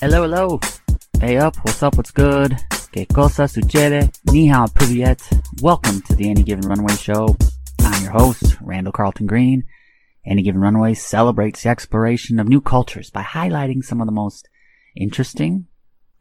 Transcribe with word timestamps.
Hello, 0.00 0.22
hello. 0.22 0.60
Hey 1.20 1.38
up, 1.38 1.56
what's 1.64 1.82
up, 1.82 1.96
what's 1.96 2.12
good? 2.12 2.56
Que 2.92 3.04
cosa 3.04 3.48
sucede? 3.48 4.12
Ni 4.30 4.46
hao, 4.46 4.66
privyet. 4.66 5.20
Welcome 5.60 6.02
to 6.02 6.14
the 6.14 6.30
Any 6.30 6.44
Given 6.44 6.68
Runway 6.68 6.94
show. 6.94 7.36
I'm 7.80 8.04
your 8.04 8.12
host, 8.12 8.58
Randall 8.60 8.92
Carlton 8.92 9.26
Green. 9.26 9.64
Any 10.24 10.42
Given 10.42 10.60
Runway 10.60 10.94
celebrates 10.94 11.64
the 11.64 11.70
exploration 11.70 12.38
of 12.38 12.46
new 12.46 12.60
cultures 12.60 13.10
by 13.10 13.24
highlighting 13.24 13.82
some 13.82 14.00
of 14.00 14.06
the 14.06 14.12
most 14.12 14.48
interesting, 14.96 15.66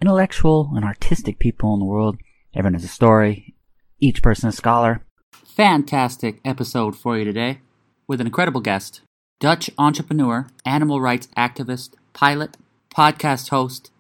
intellectual, 0.01 0.71
and 0.75 0.83
artistic 0.83 1.37
people 1.37 1.75
in 1.75 1.79
the 1.79 1.85
world. 1.85 2.17
Everyone 2.55 2.73
has 2.73 2.83
a 2.83 2.87
story, 2.87 3.53
each 3.99 4.23
person 4.23 4.49
a 4.49 4.53
scholar. 4.53 5.05
Fantastic 5.45 6.39
episode 6.43 6.95
for 6.95 7.15
you 7.15 7.25
today 7.25 7.59
with 8.07 8.21
an 8.21 8.25
incredible 8.25 8.61
guest. 8.61 9.01
Dutch 9.39 9.69
entrepreneur, 9.77 10.47
animal 10.65 10.99
rights 10.99 11.27
activist, 11.37 11.91
pilot, 12.13 12.57
podcast 12.97 13.49
host, 13.49 13.91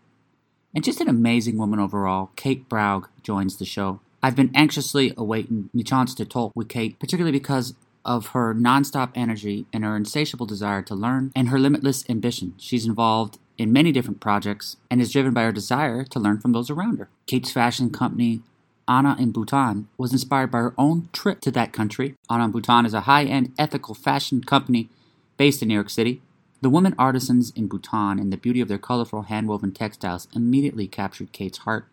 and 0.73 0.83
just 0.83 0.99
an 0.99 1.07
amazing 1.07 1.55
woman 1.55 1.79
overall, 1.79 2.31
Kate 2.35 2.67
Broug 2.67 3.07
joins 3.21 3.57
the 3.57 3.65
show. 3.65 3.99
I've 4.23 4.35
been 4.35 4.49
anxiously 4.55 5.13
awaiting 5.15 5.69
the 5.71 5.83
chance 5.83 6.15
to 6.15 6.25
talk 6.25 6.51
with 6.55 6.67
Kate, 6.67 6.97
particularly 6.99 7.37
because 7.37 7.75
of 8.03 8.29
her 8.29 8.55
nonstop 8.55 9.11
energy 9.13 9.67
and 9.71 9.83
her 9.83 9.95
insatiable 9.95 10.47
desire 10.47 10.81
to 10.81 10.95
learn 10.95 11.31
and 11.35 11.49
her 11.49 11.59
limitless 11.59 12.09
ambition. 12.09 12.55
She's 12.57 12.87
involved 12.87 13.37
in 13.59 13.71
many 13.71 13.91
different 13.91 14.19
projects 14.19 14.77
and 14.89 14.99
is 14.99 15.11
driven 15.11 15.31
by 15.31 15.43
her 15.43 15.51
desire 15.51 16.03
to 16.05 16.19
learn 16.19 16.39
from 16.39 16.53
those 16.53 16.71
around 16.71 16.97
her. 16.97 17.09
Kate's 17.27 17.51
fashion 17.51 17.91
company, 17.91 18.41
Anna 18.87 19.15
in 19.19 19.31
Bhutan, 19.31 19.89
was 19.99 20.11
inspired 20.11 20.49
by 20.49 20.57
her 20.57 20.73
own 20.75 21.09
trip 21.13 21.41
to 21.41 21.51
that 21.51 21.71
country. 21.71 22.15
Anna 22.31 22.45
in 22.45 22.51
Bhutan 22.51 22.87
is 22.87 22.95
a 22.95 23.01
high 23.01 23.25
end 23.25 23.53
ethical 23.59 23.93
fashion 23.93 24.43
company 24.43 24.89
based 25.37 25.61
in 25.61 25.67
New 25.67 25.75
York 25.75 25.91
City. 25.91 26.23
The 26.61 26.69
women 26.69 26.95
artisans 26.97 27.51
in 27.51 27.67
Bhutan 27.67 28.19
and 28.19 28.33
the 28.33 28.37
beauty 28.37 28.61
of 28.61 28.67
their 28.67 28.77
colorful 28.77 29.25
handwoven 29.25 29.75
textiles 29.75 30.27
immediately 30.35 30.87
captured 30.87 31.31
Kate's 31.31 31.59
heart, 31.59 31.87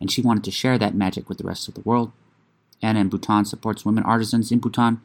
and 0.00 0.10
she 0.10 0.22
wanted 0.22 0.44
to 0.44 0.50
share 0.50 0.78
that 0.78 0.94
magic 0.94 1.28
with 1.28 1.38
the 1.38 1.44
rest 1.44 1.66
of 1.68 1.74
the 1.74 1.80
world. 1.80 2.12
Anna 2.80 3.00
in 3.00 3.08
Bhutan 3.08 3.44
supports 3.44 3.84
women 3.84 4.04
artisans 4.04 4.52
in 4.52 4.60
Bhutan 4.60 5.00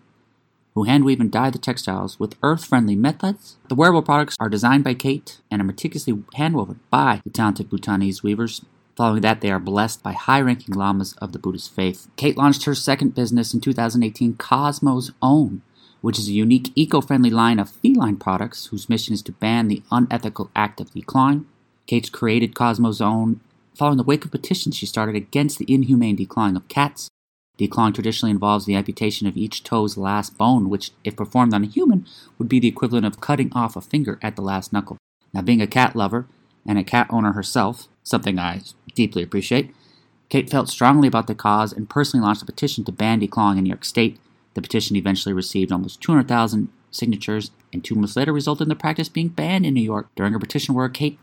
who 0.75 0.85
handweave 0.85 1.19
and 1.19 1.31
dye 1.31 1.49
the 1.49 1.57
textiles 1.57 2.19
with 2.19 2.35
earth 2.41 2.65
friendly 2.65 2.95
methods. 2.95 3.57
The 3.69 3.75
wearable 3.75 4.01
products 4.01 4.35
are 4.39 4.49
designed 4.49 4.83
by 4.83 4.95
Kate 4.95 5.39
and 5.51 5.61
are 5.61 5.65
meticulously 5.65 6.13
handwoven 6.35 6.77
by 6.89 7.21
the 7.23 7.29
talented 7.29 7.69
Bhutanese 7.69 8.23
weavers. 8.23 8.65
Following 8.95 9.21
that, 9.21 9.41
they 9.41 9.51
are 9.51 9.59
blessed 9.59 10.03
by 10.03 10.13
high 10.13 10.41
ranking 10.41 10.75
lamas 10.75 11.13
of 11.13 11.31
the 11.31 11.39
Buddhist 11.39 11.73
faith. 11.73 12.07
Kate 12.15 12.37
launched 12.37 12.65
her 12.65 12.75
second 12.75 13.15
business 13.15 13.53
in 13.53 13.61
2018, 13.61 14.35
Cosmo's 14.35 15.11
Own, 15.21 15.61
which 16.03 16.19
is 16.19 16.27
a 16.27 16.33
unique 16.33 16.69
eco 16.75 16.99
friendly 16.99 17.29
line 17.29 17.59
of 17.59 17.69
feline 17.69 18.17
products 18.17 18.65
whose 18.65 18.89
mission 18.89 19.13
is 19.13 19.21
to 19.21 19.31
ban 19.31 19.69
the 19.69 19.81
unethical 19.89 20.51
act 20.53 20.81
of 20.81 20.91
declawing. 20.91 21.45
Kate's 21.87 22.09
created 22.09 22.53
Cosmo's 22.53 22.99
Own 22.99 23.39
following 23.73 23.95
the 23.95 24.03
wake 24.03 24.25
of 24.25 24.31
petitions 24.31 24.75
she 24.75 24.85
started 24.85 25.15
against 25.15 25.59
the 25.59 25.73
inhumane 25.73 26.17
declawing 26.17 26.57
of 26.57 26.67
cats. 26.67 27.09
Declawing 27.57 27.93
traditionally 27.93 28.31
involves 28.31 28.65
the 28.65 28.75
amputation 28.75 29.27
of 29.27 29.37
each 29.37 29.63
toe's 29.63 29.95
last 29.95 30.37
bone, 30.37 30.69
which, 30.69 30.91
if 31.05 31.15
performed 31.15 31.53
on 31.53 31.63
a 31.63 31.67
human, 31.67 32.05
would 32.37 32.49
be 32.49 32.59
the 32.59 32.67
equivalent 32.67 33.05
of 33.05 33.21
cutting 33.21 33.49
off 33.53 33.77
a 33.77 33.81
finger 33.81 34.19
at 34.21 34.35
the 34.35 34.41
last 34.41 34.73
knuckle. 34.73 34.97
Now, 35.33 35.41
being 35.41 35.61
a 35.61 35.67
cat 35.67 35.95
lover 35.95 36.27
and 36.67 36.77
a 36.77 36.83
cat 36.83 37.07
owner 37.11 37.31
herself, 37.31 37.87
something 38.03 38.37
I 38.37 38.59
deeply 38.93 39.23
appreciate, 39.23 39.73
Kate 40.27 40.49
felt 40.49 40.67
strongly 40.67 41.07
about 41.07 41.27
the 41.27 41.35
cause 41.35 41.71
and 41.71 41.89
personally 41.89 42.25
launched 42.25 42.41
a 42.41 42.45
petition 42.45 42.83
to 42.83 42.91
ban 42.91 43.21
declawing 43.21 43.57
in 43.57 43.63
New 43.63 43.69
York 43.69 43.85
State. 43.85 44.19
The 44.53 44.61
petition 44.61 44.95
eventually 44.95 45.33
received 45.33 45.71
almost 45.71 46.01
200,000 46.01 46.69
signatures, 46.91 47.51
and 47.71 47.83
two 47.83 47.95
months 47.95 48.15
later 48.15 48.31
resulted 48.31 48.65
in 48.65 48.69
the 48.69 48.75
practice 48.75 49.09
being 49.09 49.29
banned 49.29 49.65
in 49.65 49.73
New 49.73 49.81
York. 49.81 50.07
During 50.15 50.33
her 50.33 50.39
petition 50.39 50.75
work, 50.75 50.93
Kate 50.93 51.17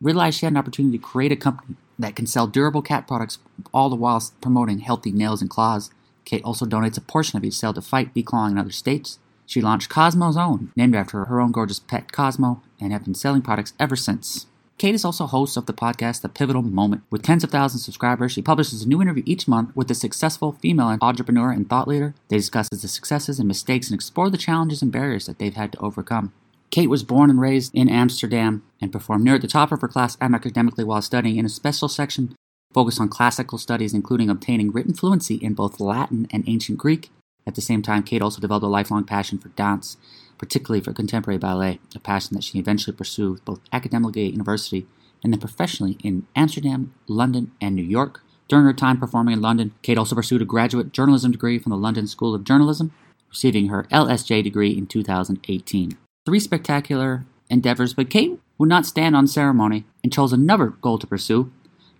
realized 0.00 0.38
she 0.38 0.46
had 0.46 0.52
an 0.52 0.56
opportunity 0.56 0.96
to 0.96 1.04
create 1.04 1.32
a 1.32 1.36
company 1.36 1.76
that 1.98 2.16
can 2.16 2.26
sell 2.26 2.46
durable 2.46 2.82
cat 2.82 3.06
products 3.06 3.38
all 3.74 3.90
the 3.90 3.96
while 3.96 4.22
promoting 4.40 4.80
healthy 4.80 5.12
nails 5.12 5.42
and 5.42 5.50
claws. 5.50 5.90
Kate 6.24 6.42
also 6.44 6.64
donates 6.64 6.96
a 6.96 7.02
portion 7.02 7.36
of 7.36 7.44
each 7.44 7.54
sale 7.54 7.74
to 7.74 7.82
fight 7.82 8.14
declawing 8.14 8.52
in 8.52 8.58
other 8.58 8.70
states. 8.70 9.18
She 9.46 9.60
launched 9.60 9.90
Cosmo's 9.90 10.36
Own, 10.36 10.72
named 10.76 10.94
after 10.94 11.24
her 11.24 11.40
own 11.40 11.50
gorgeous 11.50 11.80
pet 11.80 12.12
Cosmo, 12.12 12.62
and 12.80 12.92
have 12.92 13.04
been 13.04 13.14
selling 13.14 13.42
products 13.42 13.74
ever 13.78 13.96
since. 13.96 14.46
Kate 14.80 14.94
is 14.94 15.04
also 15.04 15.26
host 15.26 15.58
of 15.58 15.66
the 15.66 15.74
podcast 15.74 16.22
The 16.22 16.30
Pivotal 16.30 16.62
Moment. 16.62 17.02
With 17.10 17.20
tens 17.20 17.44
of 17.44 17.50
thousands 17.50 17.82
of 17.82 17.84
subscribers, 17.84 18.32
she 18.32 18.40
publishes 18.40 18.82
a 18.82 18.88
new 18.88 19.02
interview 19.02 19.22
each 19.26 19.46
month 19.46 19.76
with 19.76 19.90
a 19.90 19.94
successful 19.94 20.52
female 20.52 20.96
entrepreneur 21.02 21.50
and 21.50 21.68
thought 21.68 21.86
leader. 21.86 22.14
They 22.28 22.38
discuss 22.38 22.70
the 22.70 22.78
successes 22.88 23.38
and 23.38 23.46
mistakes 23.46 23.90
and 23.90 23.94
explore 23.94 24.30
the 24.30 24.38
challenges 24.38 24.80
and 24.80 24.90
barriers 24.90 25.26
that 25.26 25.38
they've 25.38 25.54
had 25.54 25.72
to 25.72 25.80
overcome. 25.80 26.32
Kate 26.70 26.88
was 26.88 27.02
born 27.02 27.28
and 27.28 27.38
raised 27.38 27.74
in 27.74 27.90
Amsterdam 27.90 28.62
and 28.80 28.90
performed 28.90 29.22
near 29.22 29.38
the 29.38 29.46
top 29.46 29.70
of 29.70 29.82
her 29.82 29.86
class 29.86 30.16
academically 30.18 30.84
while 30.84 31.02
studying 31.02 31.36
in 31.36 31.44
a 31.44 31.50
special 31.50 31.86
section 31.86 32.34
focused 32.72 33.02
on 33.02 33.10
classical 33.10 33.58
studies, 33.58 33.92
including 33.92 34.30
obtaining 34.30 34.72
written 34.72 34.94
fluency 34.94 35.34
in 35.34 35.52
both 35.52 35.78
Latin 35.78 36.26
and 36.30 36.42
ancient 36.46 36.78
Greek. 36.78 37.10
At 37.46 37.54
the 37.54 37.60
same 37.60 37.82
time, 37.82 38.02
Kate 38.02 38.22
also 38.22 38.40
developed 38.40 38.64
a 38.64 38.68
lifelong 38.68 39.04
passion 39.04 39.36
for 39.36 39.50
dance 39.50 39.98
particularly 40.40 40.80
for 40.80 40.94
contemporary 40.94 41.36
ballet, 41.36 41.78
a 41.94 42.00
passion 42.00 42.34
that 42.34 42.42
she 42.42 42.58
eventually 42.58 42.96
pursued 42.96 43.44
both 43.44 43.60
academically 43.74 44.24
at 44.24 44.32
university 44.32 44.86
and 45.22 45.34
then 45.34 45.38
professionally 45.38 45.98
in 46.02 46.26
Amsterdam, 46.34 46.94
London, 47.06 47.52
and 47.60 47.76
New 47.76 47.82
York. 47.82 48.22
During 48.48 48.64
her 48.64 48.72
time 48.72 48.98
performing 48.98 49.34
in 49.34 49.42
London, 49.42 49.74
Kate 49.82 49.98
also 49.98 50.14
pursued 50.14 50.40
a 50.40 50.46
graduate 50.46 50.92
journalism 50.92 51.30
degree 51.30 51.58
from 51.58 51.70
the 51.70 51.76
London 51.76 52.06
School 52.06 52.34
of 52.34 52.44
Journalism, 52.44 52.90
receiving 53.28 53.68
her 53.68 53.84
LSJ 53.92 54.42
degree 54.42 54.70
in 54.70 54.86
2018. 54.86 55.98
Three 56.24 56.40
spectacular 56.40 57.26
endeavors, 57.50 57.92
but 57.92 58.08
Kate 58.08 58.40
would 58.56 58.70
not 58.70 58.86
stand 58.86 59.14
on 59.14 59.26
ceremony 59.26 59.84
and 60.02 60.10
chose 60.10 60.32
another 60.32 60.68
goal 60.68 60.98
to 60.98 61.06
pursue. 61.06 61.52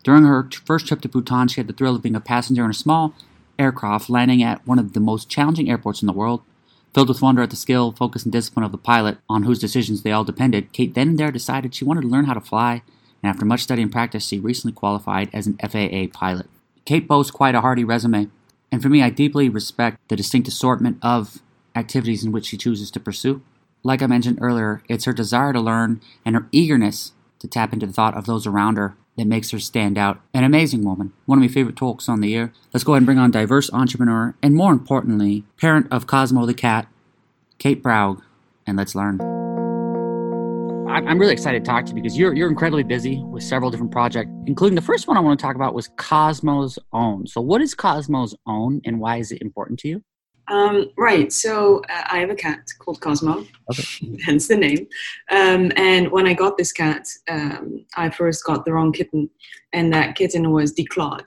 During 0.03 0.25
her 0.25 0.49
first 0.65 0.87
trip 0.87 1.03
to 1.03 1.11
Bhutan, 1.11 1.49
she 1.49 1.61
had 1.61 1.67
the 1.67 1.75
thrill 1.75 1.97
of 1.97 2.03
being 2.03 2.17
a 2.17 2.21
passenger 2.21 2.65
in 2.65 2.71
a 2.71 2.75
small 2.75 3.13
aircraft 3.59 4.09
landing 4.09 4.43
at 4.43 4.67
one 4.67 4.79
of 4.79 4.95
the 4.95 5.01
most 5.01 5.29
challenging 5.29 5.69
airports 5.69 6.01
in 6.01 6.07
the 6.07 6.15
world. 6.15 6.41
Filled 6.93 7.09
with 7.09 7.23
wonder 7.23 7.43
at 7.43 7.51
the 7.51 7.57
skill, 7.57 7.93
focus, 7.93 8.25
and 8.25 8.33
discipline 8.33 8.65
of 8.65 8.73
the 8.73 8.79
pilot, 8.79 9.19
on 9.29 9.45
whose 9.45 9.61
decisions 9.61 10.03
they 10.03 10.11
all 10.11 10.25
depended, 10.25 10.73
Kate 10.73 10.95
then 10.95 11.11
and 11.11 11.19
there 11.19 11.31
decided 11.31 11.75
she 11.75 11.85
wanted 11.85 12.03
to 12.03 12.09
learn 12.09 12.25
how 12.25 12.35
to 12.35 12.41
fly, 12.41 12.83
and 13.23 13.31
after 13.31 13.45
much 13.45 13.63
study 13.63 13.83
and 13.83 13.93
practice, 13.93 14.27
she 14.27 14.41
recently 14.41 14.73
qualified 14.73 15.31
as 15.33 15.47
an 15.47 15.57
FAA 15.59 16.07
pilot. 16.13 16.47
Kate 16.85 17.07
boasts 17.07 17.31
quite 17.31 17.55
a 17.55 17.61
hearty 17.61 17.85
resume, 17.85 18.29
and 18.73 18.83
for 18.83 18.89
me, 18.89 19.03
I 19.03 19.11
deeply 19.11 19.49
respect 19.49 19.99
the 20.09 20.17
distinct 20.17 20.49
assortment 20.49 20.99
of 21.03 21.41
activities 21.77 22.25
in 22.25 22.33
which 22.33 22.47
she 22.47 22.57
chooses 22.57 22.91
to 22.91 23.01
pursue. 23.01 23.43
Like 23.85 24.03
I 24.03 24.07
mentioned 24.07 24.39
earlier, 24.41 24.83
it's 24.89 25.05
her 25.05 25.13
desire 25.13 25.53
to 25.53 25.61
learn 25.61 26.01
and 26.25 26.35
her 26.35 26.49
eagerness 26.51 27.13
to 27.39 27.49
tap 27.49 27.73
into 27.73 27.87
the 27.87 27.93
thought 27.93 28.17
of 28.17 28.27
those 28.27 28.47
around 28.47 28.77
her 28.77 28.97
that 29.21 29.27
makes 29.27 29.51
her 29.51 29.59
stand 29.59 29.99
out. 29.99 30.19
An 30.33 30.45
amazing 30.45 30.83
woman, 30.83 31.13
one 31.27 31.39
of 31.39 31.43
my 31.43 31.49
favorite 31.49 31.77
talks 31.77 32.09
on 32.09 32.21
the 32.21 32.35
air. 32.35 32.53
Let's 32.73 32.85
go 32.85 32.93
ahead 32.93 33.01
and 33.01 33.07
bring 33.07 33.19
on 33.19 33.31
diverse 33.31 33.71
entrepreneur 33.71 34.35
and 34.43 34.55
more 34.55 34.73
importantly, 34.73 35.45
parent 35.59 35.87
of 35.91 36.07
Cosmo 36.07 36.47
the 36.47 36.55
cat, 36.55 36.89
Kate 37.59 37.83
Broug, 37.83 38.23
and 38.67 38.79
let's 38.79 38.95
learn. 38.95 39.21
I'm 40.89 41.19
really 41.19 41.35
excited 41.35 41.65
to 41.65 41.71
talk 41.71 41.85
to 41.85 41.91
you 41.91 41.95
because 41.95 42.19
you're 42.19 42.35
you're 42.35 42.49
incredibly 42.49 42.83
busy 42.83 43.23
with 43.23 43.43
several 43.45 43.71
different 43.71 43.93
projects, 43.93 44.31
including 44.47 44.75
the 44.75 44.83
first 44.83 45.07
one 45.07 45.17
I 45.17 45.21
want 45.21 45.39
to 45.39 45.43
talk 45.43 45.55
about 45.55 45.75
was 45.75 45.89
Cosmo's 45.97 46.79
Own. 46.93 47.27
So, 47.27 47.41
what 47.41 47.61
is 47.61 47.75
Cosmo's 47.75 48.35
Own, 48.47 48.81
and 48.85 48.99
why 48.99 49.19
is 49.19 49.31
it 49.31 49.41
important 49.41 49.79
to 49.81 49.89
you? 49.89 50.03
Um, 50.51 50.91
right. 50.99 51.33
So 51.33 51.81
uh, 51.89 52.03
I 52.07 52.19
have 52.19 52.31
a 52.31 52.35
cat 52.35 52.59
called 52.81 53.01
Cosmo, 53.01 53.47
okay. 53.71 54.17
hence 54.25 54.49
the 54.49 54.57
name. 54.57 54.89
Um, 55.31 55.71
and 55.77 56.11
when 56.11 56.27
I 56.27 56.35
got 56.35 56.59
this 56.59 56.73
cat, 56.73 57.07
um, 57.29 57.87
I 57.97 58.11
first 58.11 58.45
got 58.45 58.65
the 58.65 58.73
wrong 58.73 58.93
kitten, 58.93 59.31
and 59.73 59.93
that 59.93 60.17
kitten 60.17 60.51
was 60.51 60.75
declawed. 60.75 61.27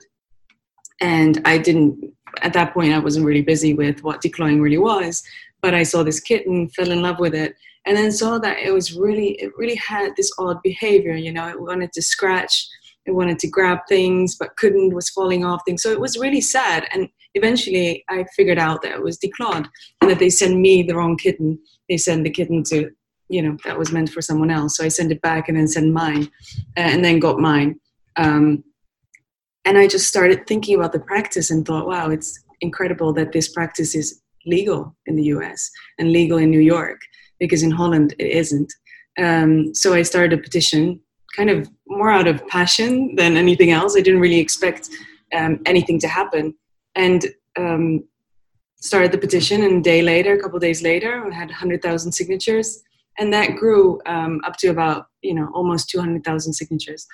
And 1.00 1.40
I 1.46 1.56
didn't, 1.56 2.12
at 2.42 2.52
that 2.52 2.74
point, 2.74 2.92
I 2.92 2.98
wasn't 2.98 3.24
really 3.24 3.42
busy 3.42 3.72
with 3.72 4.04
what 4.04 4.22
declawing 4.22 4.60
really 4.60 4.78
was, 4.78 5.22
but 5.62 5.74
I 5.74 5.84
saw 5.84 6.02
this 6.02 6.20
kitten, 6.20 6.68
fell 6.68 6.90
in 6.90 7.00
love 7.00 7.18
with 7.18 7.34
it, 7.34 7.54
and 7.86 7.96
then 7.96 8.12
saw 8.12 8.38
that 8.38 8.58
it 8.58 8.72
was 8.72 8.94
really, 8.94 9.32
it 9.40 9.52
really 9.56 9.76
had 9.76 10.12
this 10.16 10.30
odd 10.38 10.62
behavior. 10.62 11.14
You 11.14 11.32
know, 11.32 11.48
it 11.48 11.60
wanted 11.60 11.92
to 11.94 12.02
scratch, 12.02 12.68
it 13.06 13.12
wanted 13.12 13.38
to 13.38 13.48
grab 13.48 13.78
things, 13.88 14.36
but 14.36 14.56
couldn't, 14.56 14.94
was 14.94 15.08
falling 15.08 15.46
off 15.46 15.62
things. 15.64 15.82
So 15.82 15.90
it 15.90 16.00
was 16.00 16.18
really 16.18 16.42
sad. 16.42 16.86
And 16.92 17.08
eventually 17.34 18.04
I 18.08 18.24
figured 18.36 18.58
out 18.58 18.82
that 18.82 18.92
it 18.92 19.02
was 19.02 19.18
declawed 19.18 19.68
and 20.00 20.10
that 20.10 20.18
they 20.18 20.30
sent 20.30 20.56
me 20.56 20.82
the 20.82 20.94
wrong 20.94 21.16
kitten. 21.16 21.58
They 21.88 21.96
sent 21.96 22.24
the 22.24 22.30
kitten 22.30 22.62
to, 22.64 22.90
you 23.28 23.42
know, 23.42 23.56
that 23.64 23.78
was 23.78 23.92
meant 23.92 24.10
for 24.10 24.22
someone 24.22 24.50
else. 24.50 24.76
So 24.76 24.84
I 24.84 24.88
sent 24.88 25.12
it 25.12 25.20
back 25.20 25.48
and 25.48 25.58
then 25.58 25.68
sent 25.68 25.92
mine 25.92 26.30
uh, 26.76 26.80
and 26.80 27.04
then 27.04 27.18
got 27.18 27.38
mine. 27.38 27.80
Um, 28.16 28.62
and 29.64 29.78
I 29.78 29.88
just 29.88 30.06
started 30.06 30.46
thinking 30.46 30.76
about 30.76 30.92
the 30.92 31.00
practice 31.00 31.50
and 31.50 31.66
thought, 31.66 31.86
wow, 31.86 32.10
it's 32.10 32.38
incredible 32.60 33.12
that 33.14 33.32
this 33.32 33.48
practice 33.48 33.94
is 33.94 34.20
legal 34.46 34.94
in 35.06 35.16
the 35.16 35.24
US 35.24 35.70
and 35.98 36.12
legal 36.12 36.38
in 36.38 36.50
New 36.50 36.60
York 36.60 37.00
because 37.40 37.62
in 37.62 37.70
Holland 37.70 38.14
it 38.18 38.30
isn't. 38.30 38.72
Um, 39.18 39.74
so 39.74 39.94
I 39.94 40.02
started 40.02 40.38
a 40.38 40.42
petition 40.42 41.00
kind 41.36 41.50
of 41.50 41.68
more 41.88 42.10
out 42.10 42.28
of 42.28 42.46
passion 42.46 43.16
than 43.16 43.36
anything 43.36 43.70
else. 43.70 43.96
I 43.96 44.00
didn't 44.00 44.20
really 44.20 44.38
expect 44.38 44.88
um, 45.34 45.60
anything 45.66 45.98
to 46.00 46.08
happen 46.08 46.54
and 46.94 47.26
um, 47.58 48.04
started 48.76 49.12
the 49.12 49.18
petition. 49.18 49.62
And 49.62 49.78
a 49.78 49.80
day 49.82 50.02
later, 50.02 50.34
a 50.34 50.40
couple 50.40 50.58
days 50.58 50.82
later, 50.82 51.24
I 51.24 51.34
had 51.34 51.48
100,000 51.48 52.12
signatures. 52.12 52.82
and 53.18 53.32
that 53.32 53.54
grew 53.56 54.00
um, 54.06 54.40
up 54.44 54.56
to 54.56 54.68
about 54.68 55.06
you 55.22 55.34
know 55.34 55.48
almost 55.54 55.88
200,000 55.90 56.52
signatures. 56.52 57.06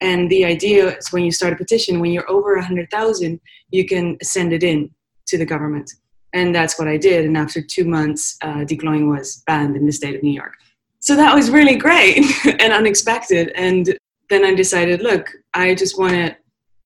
And 0.00 0.30
the 0.30 0.44
idea 0.44 0.96
is 0.96 1.12
when 1.12 1.24
you 1.24 1.32
start 1.32 1.54
a 1.54 1.56
petition, 1.56 2.00
when 2.00 2.12
you're 2.12 2.30
over 2.30 2.54
100,000, 2.56 3.40
you 3.70 3.86
can 3.86 4.18
send 4.22 4.52
it 4.52 4.62
in 4.62 4.90
to 5.26 5.38
the 5.38 5.46
government. 5.46 5.90
And 6.32 6.54
that's 6.54 6.78
what 6.78 6.86
I 6.86 6.98
did. 6.98 7.24
And 7.24 7.36
after 7.36 7.62
two 7.62 7.84
months, 7.84 8.36
uh, 8.42 8.64
was 8.68 9.42
banned 9.46 9.74
in 9.74 9.86
the 9.86 9.92
state 9.92 10.14
of 10.14 10.22
New 10.22 10.32
York. 10.32 10.52
So 11.00 11.16
that 11.16 11.34
was 11.34 11.50
really 11.50 11.76
great 11.76 12.18
and 12.44 12.72
unexpected. 12.72 13.52
And 13.54 13.96
then 14.28 14.44
I 14.44 14.54
decided, 14.54 15.00
look, 15.00 15.30
I 15.54 15.74
just 15.74 15.98
want 15.98 16.12
to 16.12 16.36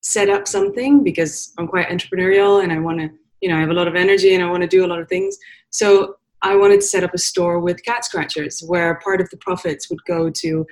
set 0.01 0.29
up 0.29 0.47
something 0.47 1.03
because 1.03 1.53
I'm 1.57 1.67
quite 1.67 1.87
entrepreneurial 1.89 2.63
and 2.63 2.71
I 2.71 2.79
want 2.79 2.99
to, 2.99 3.09
you 3.39 3.49
know, 3.49 3.57
I 3.57 3.59
have 3.61 3.69
a 3.69 3.73
lot 3.73 3.87
of 3.87 3.95
energy 3.95 4.33
and 4.33 4.43
I 4.43 4.49
want 4.49 4.61
to 4.61 4.67
do 4.67 4.85
a 4.85 4.87
lot 4.87 4.99
of 4.99 5.07
things. 5.07 5.37
So 5.69 6.15
I 6.41 6.55
wanted 6.55 6.81
to 6.81 6.87
set 6.87 7.03
up 7.03 7.13
a 7.13 7.19
store 7.19 7.59
with 7.59 7.83
cat 7.83 8.03
scratchers 8.03 8.61
where 8.61 8.99
part 9.03 9.21
of 9.21 9.29
the 9.29 9.37
profits 9.37 9.89
would 9.89 10.03
go 10.05 10.29
to 10.29 10.65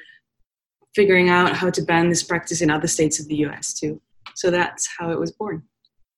figuring 0.95 1.29
out 1.29 1.55
how 1.55 1.69
to 1.69 1.81
ban 1.83 2.09
this 2.09 2.23
practice 2.23 2.61
in 2.61 2.71
other 2.71 2.87
states 2.87 3.19
of 3.19 3.27
the 3.27 3.35
US 3.45 3.73
too. 3.73 4.01
So 4.35 4.49
that's 4.49 4.89
how 4.97 5.11
it 5.11 5.19
was 5.19 5.31
born. 5.31 5.63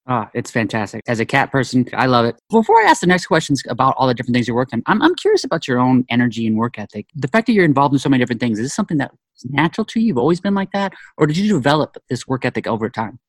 Ah, 0.07 0.25
oh, 0.25 0.31
it's 0.33 0.49
fantastic. 0.49 1.03
As 1.07 1.19
a 1.19 1.25
cat 1.25 1.51
person, 1.51 1.87
I 1.93 2.07
love 2.07 2.25
it. 2.25 2.35
Before 2.49 2.81
I 2.81 2.85
ask 2.85 3.01
the 3.01 3.07
next 3.07 3.27
questions 3.27 3.61
about 3.69 3.93
all 3.97 4.07
the 4.07 4.15
different 4.15 4.33
things 4.33 4.47
you're 4.47 4.55
working 4.55 4.79
on, 4.79 4.83
I'm, 4.87 5.01
I'm 5.01 5.15
curious 5.15 5.43
about 5.43 5.67
your 5.67 5.79
own 5.79 6.05
energy 6.09 6.47
and 6.47 6.57
work 6.57 6.79
ethic. 6.79 7.05
The 7.15 7.27
fact 7.27 7.45
that 7.47 7.53
you're 7.53 7.65
involved 7.65 7.93
in 7.93 7.99
so 7.99 8.09
many 8.09 8.21
different 8.21 8.41
things, 8.41 8.57
is 8.57 8.65
this 8.65 8.73
something 8.73 8.97
that's 8.97 9.15
natural 9.45 9.85
to 9.85 9.99
you? 9.99 10.07
You've 10.07 10.17
always 10.17 10.41
been 10.41 10.55
like 10.55 10.71
that? 10.71 10.93
Or 11.17 11.27
did 11.27 11.37
you 11.37 11.53
develop 11.53 11.97
this 12.09 12.27
work 12.27 12.45
ethic 12.45 12.65
over 12.65 12.89
time? 12.89 13.19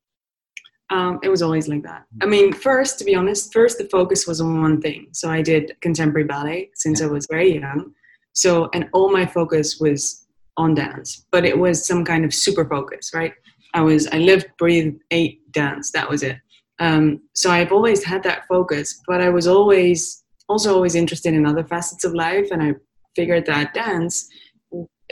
Um, 0.89 1.21
it 1.23 1.29
was 1.29 1.43
always 1.43 1.69
like 1.69 1.83
that. 1.85 2.05
I 2.23 2.27
mean, 2.27 2.53
first, 2.53 2.99
to 2.99 3.05
be 3.05 3.15
honest, 3.15 3.53
first 3.53 3.79
the 3.79 3.85
focus 3.85 4.27
was 4.27 4.41
on 4.41 4.61
one 4.61 4.81
thing. 4.81 5.09
So 5.13 5.31
I 5.31 5.43
did 5.43 5.77
contemporary 5.83 6.27
ballet 6.27 6.71
since 6.75 7.03
I 7.03 7.07
was 7.07 7.27
very 7.31 7.59
young. 7.59 7.93
So, 8.33 8.71
and 8.73 8.89
all 8.93 9.13
my 9.13 9.27
focus 9.27 9.79
was 9.79 10.27
on 10.57 10.75
dance, 10.75 11.27
but 11.31 11.45
it 11.45 11.59
was 11.59 11.87
some 11.87 12.05
kind 12.05 12.25
of 12.25 12.35
super 12.35 12.67
focus, 12.67 13.13
right? 13.15 13.33
I 13.75 13.81
was, 13.83 14.07
I 14.09 14.19
lived, 14.19 14.49
breathed, 14.59 15.01
ate, 15.11 15.51
dance. 15.53 15.93
That 15.93 16.09
was 16.09 16.23
it. 16.23 16.37
Um, 16.83 17.21
so 17.33 17.51
I've 17.51 17.73
always 17.73 18.03
had 18.03 18.23
that 18.25 18.47
focus, 18.49 19.01
but 19.07 19.21
I 19.21 19.29
was 19.29 19.47
always, 19.47 20.25
also 20.49 20.75
always 20.75 20.97
interested 20.97 21.33
in 21.33 21.47
other 21.47 21.65
facets 21.65 22.05
of 22.05 22.13
life. 22.13 22.49
And 22.51 22.63
I 22.63 22.75
figured 23.15 23.47
that 23.47 23.73
dance 23.73 24.29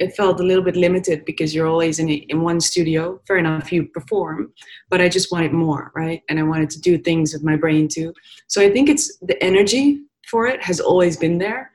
it 0.00 0.16
felt 0.16 0.40
a 0.40 0.42
little 0.42 0.64
bit 0.64 0.76
limited 0.76 1.24
because 1.26 1.54
you're 1.54 1.66
always 1.66 1.98
in, 1.98 2.08
a, 2.08 2.14
in 2.30 2.40
one 2.40 2.58
studio. 2.58 3.20
Fair 3.28 3.36
enough, 3.36 3.70
you 3.70 3.84
perform, 3.84 4.52
but 4.88 5.00
I 5.00 5.08
just 5.10 5.30
wanted 5.30 5.52
more, 5.52 5.92
right? 5.94 6.22
And 6.28 6.38
I 6.38 6.42
wanted 6.42 6.70
to 6.70 6.80
do 6.80 6.96
things 6.96 7.34
with 7.34 7.44
my 7.44 7.54
brain 7.54 7.86
too. 7.86 8.14
So 8.48 8.62
I 8.62 8.70
think 8.70 8.88
it's 8.88 9.18
the 9.18 9.40
energy 9.44 10.00
for 10.26 10.46
it 10.46 10.62
has 10.62 10.80
always 10.80 11.18
been 11.18 11.36
there. 11.36 11.70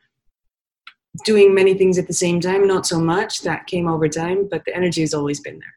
Doing 1.24 1.53
many 1.53 1.75
things 1.75 1.97
at 2.00 2.07
the 2.07 2.13
same 2.13 2.42
time, 2.42 2.68
not 2.68 2.88
so 2.88 3.00
much. 3.00 3.42
That 3.44 3.68
came 3.68 3.88
over 3.88 4.09
time, 4.09 4.50
but 4.50 4.65
the 4.65 4.75
energy 4.75 5.01
has 5.01 5.13
always 5.13 5.39
been 5.39 5.59
there. 5.59 5.75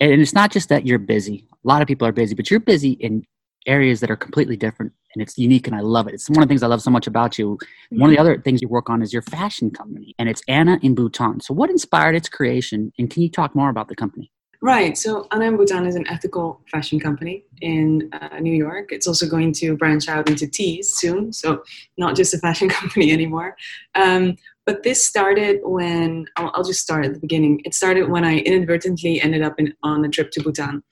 And 0.00 0.20
it's 0.20 0.34
not 0.34 0.50
just 0.50 0.68
that 0.70 0.84
you're 0.84 0.98
busy. 0.98 1.46
A 1.64 1.68
lot 1.68 1.80
of 1.80 1.88
people 1.88 2.06
are 2.08 2.12
busy, 2.12 2.34
but 2.34 2.50
you're 2.50 2.60
busy 2.60 2.92
in 2.92 3.24
areas 3.66 4.00
that 4.00 4.10
are 4.10 4.16
completely 4.16 4.56
different 4.56 4.92
and 5.14 5.22
it's 5.22 5.38
unique 5.38 5.66
and 5.66 5.76
I 5.76 5.80
love 5.80 6.06
it. 6.08 6.14
It's 6.14 6.28
one 6.28 6.42
of 6.42 6.48
the 6.48 6.52
things 6.52 6.62
I 6.62 6.66
love 6.66 6.82
so 6.82 6.90
much 6.90 7.06
about 7.06 7.38
you. 7.38 7.56
Mm-hmm. 7.56 8.00
One 8.00 8.10
of 8.10 8.16
the 8.16 8.20
other 8.20 8.38
things 8.38 8.60
you 8.60 8.68
work 8.68 8.90
on 8.90 9.02
is 9.02 9.12
your 9.12 9.22
fashion 9.22 9.70
company 9.70 10.14
and 10.18 10.28
it's 10.28 10.42
Anna 10.48 10.78
in 10.82 10.94
Bhutan. 10.94 11.40
So 11.40 11.54
what 11.54 11.70
inspired 11.70 12.16
its 12.16 12.28
creation 12.28 12.92
and 12.98 13.10
can 13.10 13.22
you 13.22 13.30
talk 13.30 13.54
more 13.54 13.70
about 13.70 13.88
the 13.88 13.96
company? 13.96 14.30
Right. 14.60 14.96
So 14.96 15.28
Anna 15.30 15.44
in 15.44 15.56
Bhutan 15.58 15.86
is 15.86 15.94
an 15.94 16.08
ethical 16.08 16.62
fashion 16.70 16.98
company 16.98 17.44
in 17.60 18.08
uh, 18.14 18.38
New 18.40 18.54
York. 18.54 18.92
It's 18.92 19.06
also 19.06 19.28
going 19.28 19.52
to 19.54 19.76
branch 19.76 20.08
out 20.08 20.26
into 20.26 20.46
teas 20.46 20.94
soon. 20.94 21.34
So 21.34 21.62
not 21.98 22.16
just 22.16 22.32
a 22.32 22.38
fashion 22.38 22.68
company 22.80 23.12
anymore. 23.12 23.56
Um, 23.94 24.36
but 24.66 24.82
this 24.82 25.02
started 25.02 25.60
when 25.62 26.26
I'll, 26.36 26.50
I'll, 26.54 26.64
just 26.64 26.80
start 26.80 27.04
at 27.04 27.14
the 27.14 27.20
beginning. 27.20 27.60
It 27.64 27.74
started 27.74 28.08
when 28.08 28.24
I 28.24 28.38
inadvertently 28.38 29.20
ended 29.20 29.42
up 29.42 29.58
in, 29.58 29.74
on 29.82 30.04
a 30.04 30.08
trip 30.08 30.30
to 30.32 30.42
Bhutan 30.42 30.82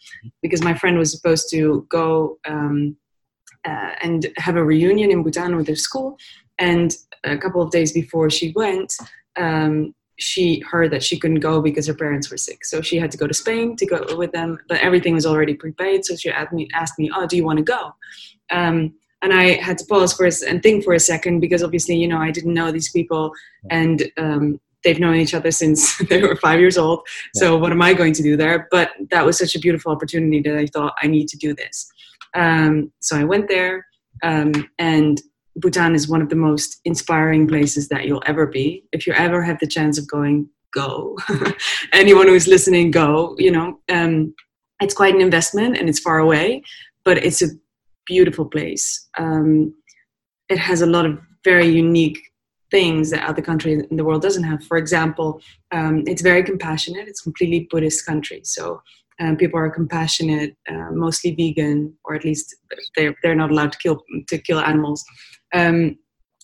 because 0.43 0.63
my 0.63 0.75
friend 0.75 0.99
was 0.99 1.11
supposed 1.11 1.49
to 1.51 1.87
go 1.89 2.39
um, 2.47 2.97
uh, 3.65 3.95
and 4.03 4.27
have 4.37 4.57
a 4.57 4.65
reunion 4.65 5.11
in 5.11 5.23
Bhutan 5.23 5.57
with 5.57 5.69
her 5.69 5.77
school. 5.77 6.19
And 6.59 6.95
a 7.25 7.39
couple 7.39 7.63
of 7.63 7.71
days 7.71 7.93
before 7.93 8.29
she 8.29 8.53
went, 8.55 8.93
um, 9.37 9.95
she 10.19 10.61
heard 10.61 10.91
that 10.91 11.03
she 11.03 11.19
couldn't 11.19 11.41
go 11.41 11.63
because 11.63 11.87
her 11.87 11.95
parents 11.95 12.31
were 12.31 12.37
sick. 12.37 12.65
So 12.65 12.83
she 12.83 12.99
had 12.99 13.11
to 13.13 13.19
go 13.19 13.27
to 13.27 13.35
Spain 13.35 13.77
to 13.77 13.87
go 13.87 14.17
with 14.17 14.33
them, 14.33 14.59
but 14.69 14.81
everything 14.81 15.15
was 15.15 15.27
already 15.27 15.55
prepaid. 15.55 16.05
So 16.05 16.15
she 16.15 16.31
asked 16.31 16.53
me, 16.53 16.69
asked 16.75 16.99
me 16.99 17.11
"Oh, 17.15 17.27
do 17.27 17.37
you 17.37 17.45
want 17.45 17.59
to 17.59 17.65
go?" 17.65 17.95
Um, 18.51 18.95
and 19.23 19.33
I 19.33 19.61
had 19.63 19.79
to 19.79 19.85
pause 19.87 20.13
for 20.13 20.27
a, 20.27 20.33
and 20.47 20.63
think 20.63 20.85
for 20.85 20.93
a 20.93 21.01
second 21.01 21.41
because 21.41 21.63
obviously, 21.63 21.97
you 21.97 22.09
know, 22.09 22.19
I 22.19 22.31
didn't 22.31 22.55
know 22.55 22.71
these 22.73 22.91
people, 22.91 23.33
and 23.71 24.11
um, 24.19 24.61
they've 24.85 24.99
known 24.99 25.17
each 25.17 25.33
other 25.33 25.51
since 25.51 25.97
they 26.09 26.21
were 26.21 26.37
five 26.37 26.61
years 26.61 26.77
old. 26.77 27.07
So 27.35 27.57
what 27.57 27.73
am 27.73 27.81
I 27.81 27.95
going 27.95 28.13
to 28.15 28.23
do 28.23 28.37
there? 28.37 28.69
But 28.71 28.91
that 29.11 29.25
was 29.25 29.39
such 29.39 29.55
a 29.55 29.61
beautiful 29.61 29.93
opportunity 29.93 30.41
that 30.43 30.59
I 30.59 30.67
thought 30.67 30.95
I 31.03 31.07
need 31.07 31.29
to 31.29 31.37
do 31.37 31.55
this. 31.55 31.91
Um, 32.35 32.93
so 33.01 33.17
I 33.17 33.25
went 33.25 33.49
there, 33.49 33.87
um, 34.23 34.69
and 34.79 35.21
Bhutan 35.57 35.95
is 35.95 36.09
one 36.09 36.23
of 36.23 36.29
the 36.29 36.37
most 36.37 36.81
inspiring 36.85 37.47
places 37.47 37.89
that 37.89 38.07
you'll 38.07 38.23
ever 38.27 38.47
be. 38.47 38.85
If 38.93 39.07
you 39.07 39.13
ever 39.13 39.43
have 39.43 39.59
the 39.61 39.67
chance 39.67 39.99
of 39.99 40.09
going, 40.09 40.49
go. 40.73 41.17
Anyone 41.93 42.27
who's 42.27 42.49
listening, 42.49 42.91
go. 42.91 43.37
You 43.39 43.53
know, 43.53 43.79
um, 43.89 44.35
it's 44.81 44.95
quite 44.95 45.15
an 45.15 45.21
investment 45.21 45.77
and 45.77 45.89
it's 45.89 46.01
far 46.01 46.19
away, 46.19 46.63
but 47.05 47.19
it's 47.19 47.43
a 47.43 47.49
beautiful 48.07 48.45
place. 48.45 49.09
Um, 49.19 49.75
it 50.49 50.59
has 50.59 50.83
a 50.83 50.87
lot 50.87 51.07
of 51.07 51.19
very 51.45 51.67
unique 51.67 52.19
things 52.71 53.11
that 53.11 53.29
other 53.29 53.43
countries 53.43 53.85
in 53.91 53.97
the 53.97 54.05
world 54.05 54.23
doesn't 54.23 54.45
have. 54.45 54.65
For 54.65 54.77
example, 54.77 55.41
um, 55.73 56.05
it's 56.07 56.23
very 56.23 56.43
compassionate. 56.43 57.09
It's 57.09 57.21
completely 57.21 57.69
Buddhist 57.71 58.05
country, 58.07 58.41
so 58.45 58.83
um, 59.21 59.37
people 59.37 59.59
are 59.59 59.71
compassionate, 59.71 60.57
uh, 60.69 60.91
mostly 60.91 61.35
vegan, 61.35 61.95
or 62.05 62.15
at 62.15 62.25
least 62.25 62.57
they're 62.97 63.15
they're 63.23 63.35
not 63.35 63.51
allowed 63.51 63.73
to 63.73 63.79
kill 63.79 64.03
to 64.29 64.39
kill 64.39 64.59
animals. 64.59 65.05
Um, 65.55 65.99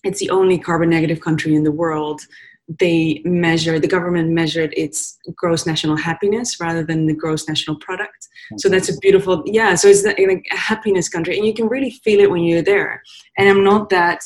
it's 0.05 0.21
the 0.21 0.31
only 0.31 0.59
carbon 0.59 0.91
negative 0.91 1.21
country 1.21 1.55
in 1.55 1.65
the 1.65 1.73
world. 1.73 2.21
They 2.69 3.23
measure 3.25 3.79
the 3.79 3.89
government 3.89 4.31
measured 4.31 4.75
its 4.77 5.19
gross 5.35 5.67
national 5.67 5.97
happiness 5.97 6.61
rather 6.61 6.85
than 6.85 7.07
the 7.07 7.15
gross 7.15 7.49
national 7.49 7.77
product. 7.77 8.29
So 8.59 8.69
that's 8.69 8.89
a 8.89 8.99
beautiful 8.99 9.43
yeah. 9.47 9.75
So 9.75 9.89
it's 9.89 10.05
like 10.05 10.47
a 10.53 10.57
happiness 10.57 11.09
country, 11.09 11.37
and 11.39 11.47
you 11.47 11.55
can 11.55 11.69
really 11.69 11.91
feel 11.91 12.21
it 12.21 12.31
when 12.31 12.45
you're 12.45 12.63
there. 12.63 13.03
And 13.37 13.49
I'm 13.49 13.65
not 13.65 13.91
that. 13.91 14.23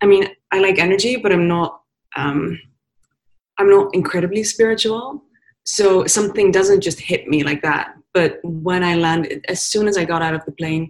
I 0.00 0.06
mean, 0.06 0.28
I 0.52 0.60
like 0.60 0.78
energy, 0.78 1.16
but 1.16 1.32
I'm 1.32 1.48
not. 1.48 1.80
Um, 2.16 2.60
I'm 3.58 3.70
not 3.70 3.92
incredibly 3.92 4.44
spiritual 4.44 5.24
so 5.68 6.06
something 6.06 6.50
doesn't 6.50 6.80
just 6.80 6.98
hit 6.98 7.28
me 7.28 7.44
like 7.44 7.60
that 7.60 7.94
but 8.14 8.38
when 8.42 8.82
i 8.82 8.94
landed 8.94 9.44
as 9.48 9.62
soon 9.62 9.86
as 9.86 9.98
i 9.98 10.04
got 10.04 10.22
out 10.22 10.34
of 10.34 10.42
the 10.46 10.52
plane 10.52 10.88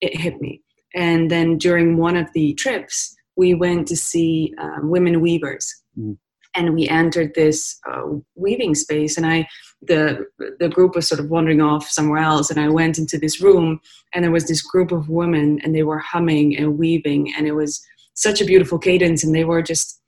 it 0.00 0.16
hit 0.16 0.40
me 0.40 0.62
and 0.94 1.28
then 1.28 1.58
during 1.58 1.96
one 1.96 2.16
of 2.16 2.32
the 2.32 2.54
trips 2.54 3.16
we 3.36 3.54
went 3.54 3.88
to 3.88 3.96
see 3.96 4.54
um, 4.58 4.88
women 4.88 5.20
weavers 5.20 5.82
mm. 5.98 6.16
And 6.54 6.74
we 6.74 6.88
entered 6.88 7.32
this 7.34 7.78
uh, 7.88 8.02
weaving 8.34 8.74
space 8.74 9.16
and 9.16 9.26
i 9.26 9.46
the 9.82 10.26
the 10.58 10.68
group 10.68 10.94
was 10.94 11.08
sort 11.08 11.20
of 11.20 11.30
wandering 11.30 11.60
off 11.60 11.88
somewhere 11.88 12.22
else 12.22 12.50
and 12.50 12.60
i 12.60 12.68
went 12.68 12.98
into 12.98 13.18
this 13.18 13.40
room 13.40 13.80
and 14.12 14.24
there 14.24 14.32
was 14.32 14.46
this 14.46 14.62
group 14.62 14.92
of 14.92 15.08
women 15.08 15.60
and 15.62 15.74
they 15.74 15.82
were 15.82 15.98
humming 15.98 16.56
and 16.56 16.78
weaving 16.78 17.32
and 17.36 17.46
it 17.46 17.52
was 17.52 17.84
such 18.14 18.40
a 18.40 18.44
beautiful 18.44 18.78
cadence 18.78 19.24
and 19.24 19.34
they 19.34 19.44
were 19.44 19.62
just 19.62 20.00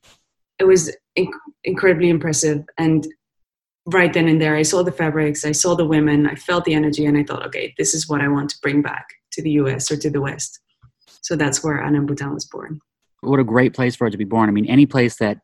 it 0.58 0.64
was 0.64 0.94
inc- 1.18 1.32
incredibly 1.64 2.08
impressive 2.08 2.64
and 2.78 3.06
right 3.86 4.12
then 4.12 4.28
and 4.28 4.40
there, 4.40 4.56
I 4.56 4.62
saw 4.62 4.82
the 4.82 4.92
fabrics, 4.92 5.44
I 5.44 5.52
saw 5.52 5.74
the 5.74 5.84
women, 5.84 6.26
I 6.26 6.34
felt 6.34 6.64
the 6.64 6.74
energy, 6.74 7.06
and 7.06 7.18
I 7.18 7.24
thought, 7.24 7.44
okay, 7.46 7.74
this 7.78 7.94
is 7.94 8.08
what 8.08 8.20
I 8.20 8.28
want 8.28 8.50
to 8.50 8.56
bring 8.62 8.82
back 8.82 9.06
to 9.32 9.42
the 9.42 9.50
US 9.52 9.90
or 9.90 9.96
to 9.96 10.10
the 10.10 10.20
West. 10.20 10.60
So 11.22 11.36
that's 11.36 11.62
where 11.62 11.82
Anna 11.82 12.00
Bhutan 12.02 12.34
was 12.34 12.44
born. 12.46 12.80
What 13.20 13.40
a 13.40 13.44
great 13.44 13.74
place 13.74 13.94
for 13.94 14.06
it 14.06 14.10
to 14.10 14.18
be 14.18 14.24
born. 14.24 14.48
I 14.48 14.52
mean, 14.52 14.66
any 14.66 14.86
place 14.86 15.16
that 15.18 15.38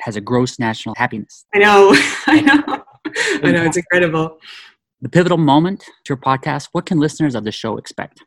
has 0.00 0.16
a 0.16 0.20
gross 0.20 0.58
national 0.58 0.94
happiness. 0.96 1.44
I 1.54 1.58
know, 1.58 1.90
I 2.26 2.40
know, 2.40 2.62
I 3.42 3.52
know, 3.52 3.64
it's 3.64 3.76
incredible. 3.76 4.38
The 5.00 5.08
pivotal 5.08 5.38
moment 5.38 5.80
to 5.80 6.10
your 6.10 6.16
podcast, 6.16 6.68
what 6.72 6.86
can 6.86 6.98
listeners 6.98 7.34
of 7.34 7.44
the 7.44 7.52
show 7.52 7.78
expect? 7.78 8.20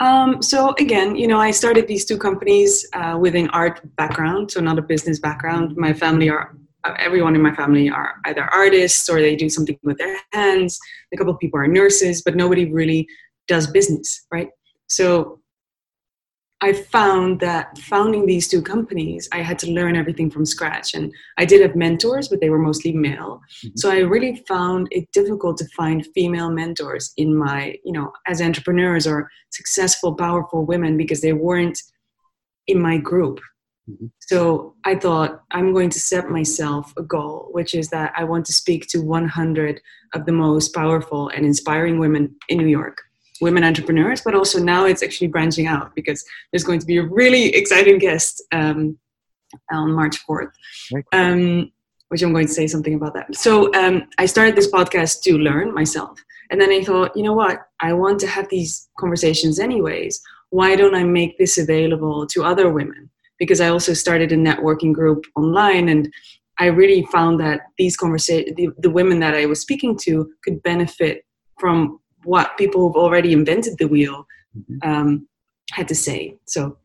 Um, 0.00 0.42
so 0.42 0.74
again, 0.78 1.14
you 1.14 1.28
know, 1.28 1.38
I 1.38 1.50
started 1.50 1.86
these 1.86 2.04
two 2.06 2.16
companies 2.16 2.86
uh, 2.94 3.18
with 3.20 3.34
an 3.34 3.50
art 3.50 3.80
background, 3.96 4.50
so 4.50 4.60
not 4.60 4.78
a 4.78 4.82
business 4.82 5.18
background. 5.18 5.76
My 5.76 5.92
family 5.92 6.30
are 6.30 6.56
everyone 6.98 7.34
in 7.34 7.42
my 7.42 7.54
family 7.54 7.90
are 7.90 8.14
either 8.24 8.44
artists 8.44 9.08
or 9.08 9.20
they 9.20 9.36
do 9.36 9.48
something 9.48 9.78
with 9.82 9.98
their 9.98 10.18
hands. 10.32 10.78
A 11.12 11.16
couple 11.16 11.32
of 11.32 11.38
people 11.38 11.60
are 11.60 11.68
nurses, 11.68 12.22
but 12.22 12.36
nobody 12.36 12.64
really 12.64 13.06
does 13.48 13.66
business, 13.66 14.26
right? 14.32 14.48
So 14.86 15.39
I 16.62 16.72
found 16.74 17.40
that 17.40 17.78
founding 17.78 18.26
these 18.26 18.46
two 18.48 18.60
companies, 18.60 19.28
I 19.32 19.40
had 19.40 19.58
to 19.60 19.70
learn 19.70 19.96
everything 19.96 20.30
from 20.30 20.44
scratch. 20.44 20.94
And 20.94 21.12
I 21.38 21.44
did 21.44 21.62
have 21.62 21.74
mentors, 21.74 22.28
but 22.28 22.40
they 22.40 22.50
were 22.50 22.58
mostly 22.58 22.92
male. 22.92 23.40
Mm-hmm. 23.64 23.76
So 23.76 23.90
I 23.90 23.98
really 23.98 24.44
found 24.46 24.88
it 24.90 25.10
difficult 25.12 25.56
to 25.58 25.68
find 25.76 26.06
female 26.14 26.50
mentors 26.50 27.12
in 27.16 27.34
my, 27.34 27.76
you 27.84 27.92
know, 27.92 28.12
as 28.26 28.42
entrepreneurs 28.42 29.06
or 29.06 29.30
successful, 29.50 30.14
powerful 30.14 30.66
women 30.66 30.96
because 30.96 31.22
they 31.22 31.32
weren't 31.32 31.80
in 32.66 32.80
my 32.80 32.98
group 32.98 33.40
Mm-hmm. 33.90 34.06
So 34.20 34.74
I 34.84 34.94
thought 34.94 35.42
I'm 35.50 35.72
going 35.72 35.90
to 35.90 36.00
set 36.00 36.30
myself 36.30 36.92
a 36.96 37.02
goal, 37.02 37.48
which 37.52 37.74
is 37.74 37.88
that 37.90 38.12
I 38.16 38.24
want 38.24 38.46
to 38.46 38.52
speak 38.52 38.86
to 38.88 38.98
100 39.00 39.80
of 40.14 40.26
the 40.26 40.32
most 40.32 40.74
powerful 40.74 41.28
and 41.28 41.44
inspiring 41.44 41.98
women 41.98 42.36
in 42.48 42.58
New 42.58 42.68
York, 42.68 42.98
women 43.40 43.64
entrepreneurs, 43.64 44.20
but 44.20 44.34
also 44.34 44.58
now 44.58 44.84
it's 44.84 45.02
actually 45.02 45.28
branching 45.28 45.66
out 45.66 45.94
because 45.94 46.24
there's 46.52 46.64
going 46.64 46.80
to 46.80 46.86
be 46.86 46.98
a 46.98 47.02
really 47.02 47.54
exciting 47.54 47.98
guest 47.98 48.42
um, 48.52 48.98
on 49.70 49.92
March 49.92 50.16
4th. 50.26 50.52
Um, 51.12 51.72
which 52.10 52.22
I'm 52.22 52.32
going 52.32 52.48
to 52.48 52.52
say 52.52 52.66
something 52.66 52.94
about 52.94 53.14
that. 53.14 53.34
So 53.36 53.72
um, 53.74 54.08
I 54.18 54.26
started 54.26 54.56
this 54.56 54.70
podcast 54.70 55.22
to 55.22 55.38
learn 55.38 55.72
myself. 55.72 56.18
And 56.50 56.60
then 56.60 56.70
I 56.70 56.82
thought, 56.82 57.16
you 57.16 57.22
know 57.22 57.32
what? 57.32 57.60
I 57.78 57.92
want 57.92 58.18
to 58.20 58.26
have 58.26 58.48
these 58.48 58.88
conversations 58.98 59.60
anyways. 59.60 60.20
Why 60.50 60.74
don't 60.74 60.96
I 60.96 61.04
make 61.04 61.38
this 61.38 61.56
available 61.56 62.26
to 62.26 62.42
other 62.42 62.72
women? 62.72 63.08
Because 63.38 63.60
I 63.60 63.68
also 63.68 63.94
started 63.94 64.32
a 64.32 64.36
networking 64.36 64.92
group 64.92 65.24
online 65.36 65.88
and 65.88 66.12
I 66.58 66.66
really 66.66 67.06
found 67.12 67.38
that 67.40 67.60
these 67.78 67.96
conversations, 67.96 68.56
the, 68.56 68.70
the 68.78 68.90
women 68.90 69.20
that 69.20 69.34
I 69.34 69.46
was 69.46 69.60
speaking 69.60 69.96
to 70.02 70.30
could 70.42 70.60
benefit 70.64 71.24
from 71.60 71.99
what 72.24 72.56
people 72.58 72.80
who've 72.80 72.96
already 72.96 73.32
invented 73.32 73.78
the 73.78 73.88
wheel 73.88 74.26
mm-hmm. 74.56 74.88
um, 74.88 75.28
had 75.72 75.88
to 75.88 75.94
say. 75.94 76.36
So 76.46 76.76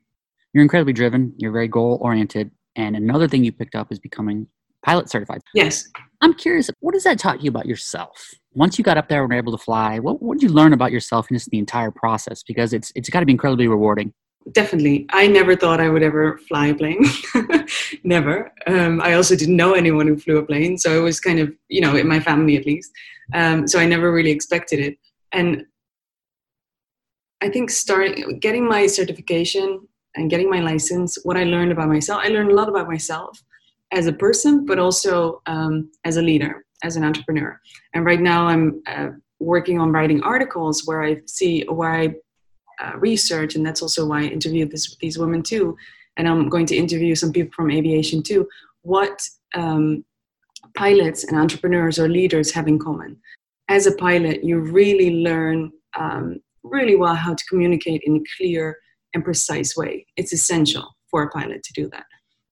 you're 0.54 0.64
incredibly 0.64 0.94
driven, 0.94 1.34
you're 1.38 1.52
very 1.52 1.68
goal 1.68 1.98
oriented. 2.02 2.52
And 2.76 2.96
another 2.96 3.28
thing 3.28 3.44
you 3.44 3.52
picked 3.52 3.76
up 3.76 3.92
is 3.92 4.00
becoming 4.00 4.48
pilot 4.84 5.10
certified. 5.10 5.42
Yes. 5.54 5.88
I'm 6.22 6.34
curious, 6.34 6.70
what 6.80 6.94
does 6.94 7.04
that 7.04 7.20
taught 7.20 7.44
you 7.44 7.50
about 7.50 7.66
yourself? 7.66 8.34
Once 8.54 8.78
you 8.78 8.84
got 8.84 8.98
up 8.98 9.10
there 9.10 9.22
and 9.22 9.30
were 9.30 9.38
able 9.38 9.58
to 9.58 9.64
fly, 9.64 10.00
what, 10.00 10.22
what 10.22 10.40
did 10.40 10.44
you 10.44 10.54
learn 10.54 10.74
about 10.74 10.92
yourself 10.92 11.30
in 11.30 11.36
just 11.36 11.50
the 11.50 11.58
entire 11.58 11.92
process? 11.92 12.44
Because 12.44 12.72
it's 12.72 12.92
it's 12.96 13.10
got 13.10 13.20
to 13.20 13.26
be 13.26 13.34
incredibly 13.34 13.68
rewarding. 13.68 14.14
Definitely. 14.52 15.08
I 15.10 15.28
never 15.28 15.56
thought 15.56 15.82
I 15.82 15.90
would 15.90 16.04
ever 16.04 16.38
fly 16.48 16.68
a 16.68 16.76
plane. 16.76 17.04
never. 18.04 18.54
Um, 18.68 19.02
I 19.02 19.14
also 19.14 19.36
didn't 19.36 19.56
know 19.56 19.74
anyone 19.74 20.08
who 20.08 20.18
flew 20.18 20.38
a 20.38 20.46
plane. 20.46 20.78
So 20.78 20.98
it 20.98 21.02
was 21.02 21.20
kind 21.20 21.40
of, 21.40 21.52
you 21.68 21.82
know, 21.82 21.96
in 21.96 22.08
my 22.08 22.20
family 22.20 22.56
at 22.56 22.66
least. 22.66 22.92
Um, 23.34 23.68
so 23.68 23.80
I 23.80 23.88
never 23.88 24.12
really 24.12 24.30
expected 24.30 24.80
it. 24.80 24.98
And 25.36 25.66
I 27.42 27.50
think 27.50 27.70
starting 27.70 28.40
getting 28.40 28.68
my 28.68 28.88
certification 28.88 29.88
and 30.16 30.30
getting 30.30 30.50
my 30.50 30.62
license, 30.62 31.18
what 31.24 31.38
I 31.38 31.44
learned 31.44 31.74
about 31.74 31.90
myself, 31.90 32.22
I 32.24 32.30
learned 32.30 32.52
a 32.52 32.56
lot 32.56 32.70
about 32.70 32.88
myself 32.88 33.40
as 33.92 34.08
a 34.08 34.14
person, 34.14 34.66
but 34.66 34.80
also 34.80 35.42
um, 35.46 35.92
as 36.06 36.18
a 36.18 36.22
leader, 36.22 36.66
as 36.84 36.96
an 36.96 37.04
entrepreneur. 37.04 37.60
And 37.94 38.06
right 38.06 38.22
now, 38.22 38.48
I'm 38.48 38.82
uh, 38.88 39.10
working 39.40 39.80
on 39.80 39.92
writing 39.92 40.24
articles 40.24 40.84
where 40.86 41.04
I 41.04 41.22
see 41.26 41.64
where 41.68 41.94
I 41.94 42.16
uh, 42.82 42.98
research, 42.98 43.56
and 43.56 43.66
that's 43.66 43.82
also 43.82 44.06
why 44.06 44.22
I 44.22 44.26
interviewed 44.28 44.72
this, 44.72 44.96
these 45.02 45.18
women 45.18 45.44
too. 45.44 45.78
And 46.18 46.28
I'm 46.28 46.50
going 46.50 46.66
to 46.68 46.78
interview 46.78 47.14
some 47.14 47.34
people 47.34 47.52
from 47.54 47.72
aviation 47.72 48.24
too. 48.24 48.48
What 48.84 49.22
um, 49.54 50.06
pilots 50.76 51.26
and 51.26 51.38
entrepreneurs 51.38 52.00
or 52.00 52.08
leaders 52.08 52.52
have 52.52 52.68
in 52.70 52.80
common? 52.80 53.18
As 53.70 53.88
a 53.88 53.96
pilot, 53.96 54.44
you 54.44 54.60
really 54.60 55.24
learn 55.24 55.72
um, 55.98 56.40
really 56.64 56.96
well 56.96 57.16
how 57.16 57.34
to 57.34 57.46
communicate 57.50 58.02
in 58.06 58.18
a 58.18 58.24
clear 58.38 58.78
and 59.14 59.24
precise 59.24 59.76
way. 59.76 60.06
It's 60.18 60.34
essential 60.34 60.96
for 61.10 61.24
a 61.24 61.30
pilot 61.30 61.64
to 61.64 61.74
do 61.74 61.90
that. 61.90 62.06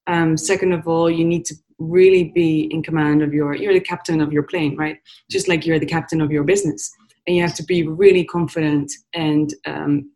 Um, 0.07 0.37
second 0.37 0.73
of 0.73 0.87
all, 0.87 1.09
you 1.09 1.25
need 1.25 1.45
to 1.45 1.55
really 1.79 2.31
be 2.35 2.69
in 2.71 2.83
command 2.83 3.21
of 3.21 3.33
your, 3.33 3.55
you're 3.55 3.73
the 3.73 3.79
captain 3.79 4.21
of 4.21 4.31
your 4.31 4.43
plane, 4.43 4.75
right? 4.77 4.97
Just 5.29 5.47
like 5.47 5.65
you're 5.65 5.79
the 5.79 5.85
captain 5.85 6.21
of 6.21 6.31
your 6.31 6.43
business. 6.43 6.91
And 7.27 7.35
you 7.35 7.41
have 7.41 7.55
to 7.55 7.63
be 7.63 7.87
really 7.87 8.25
confident 8.25 8.91
and 9.13 9.53
um, 9.65 10.11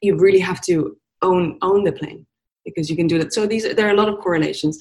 you 0.00 0.16
really 0.16 0.40
have 0.40 0.60
to 0.62 0.96
own, 1.22 1.58
own 1.62 1.84
the 1.84 1.92
plane 1.92 2.26
because 2.64 2.90
you 2.90 2.96
can 2.96 3.06
do 3.06 3.18
that. 3.18 3.32
So 3.32 3.46
these, 3.46 3.74
there 3.74 3.86
are 3.86 3.92
a 3.92 3.96
lot 3.96 4.08
of 4.08 4.18
correlations. 4.20 4.78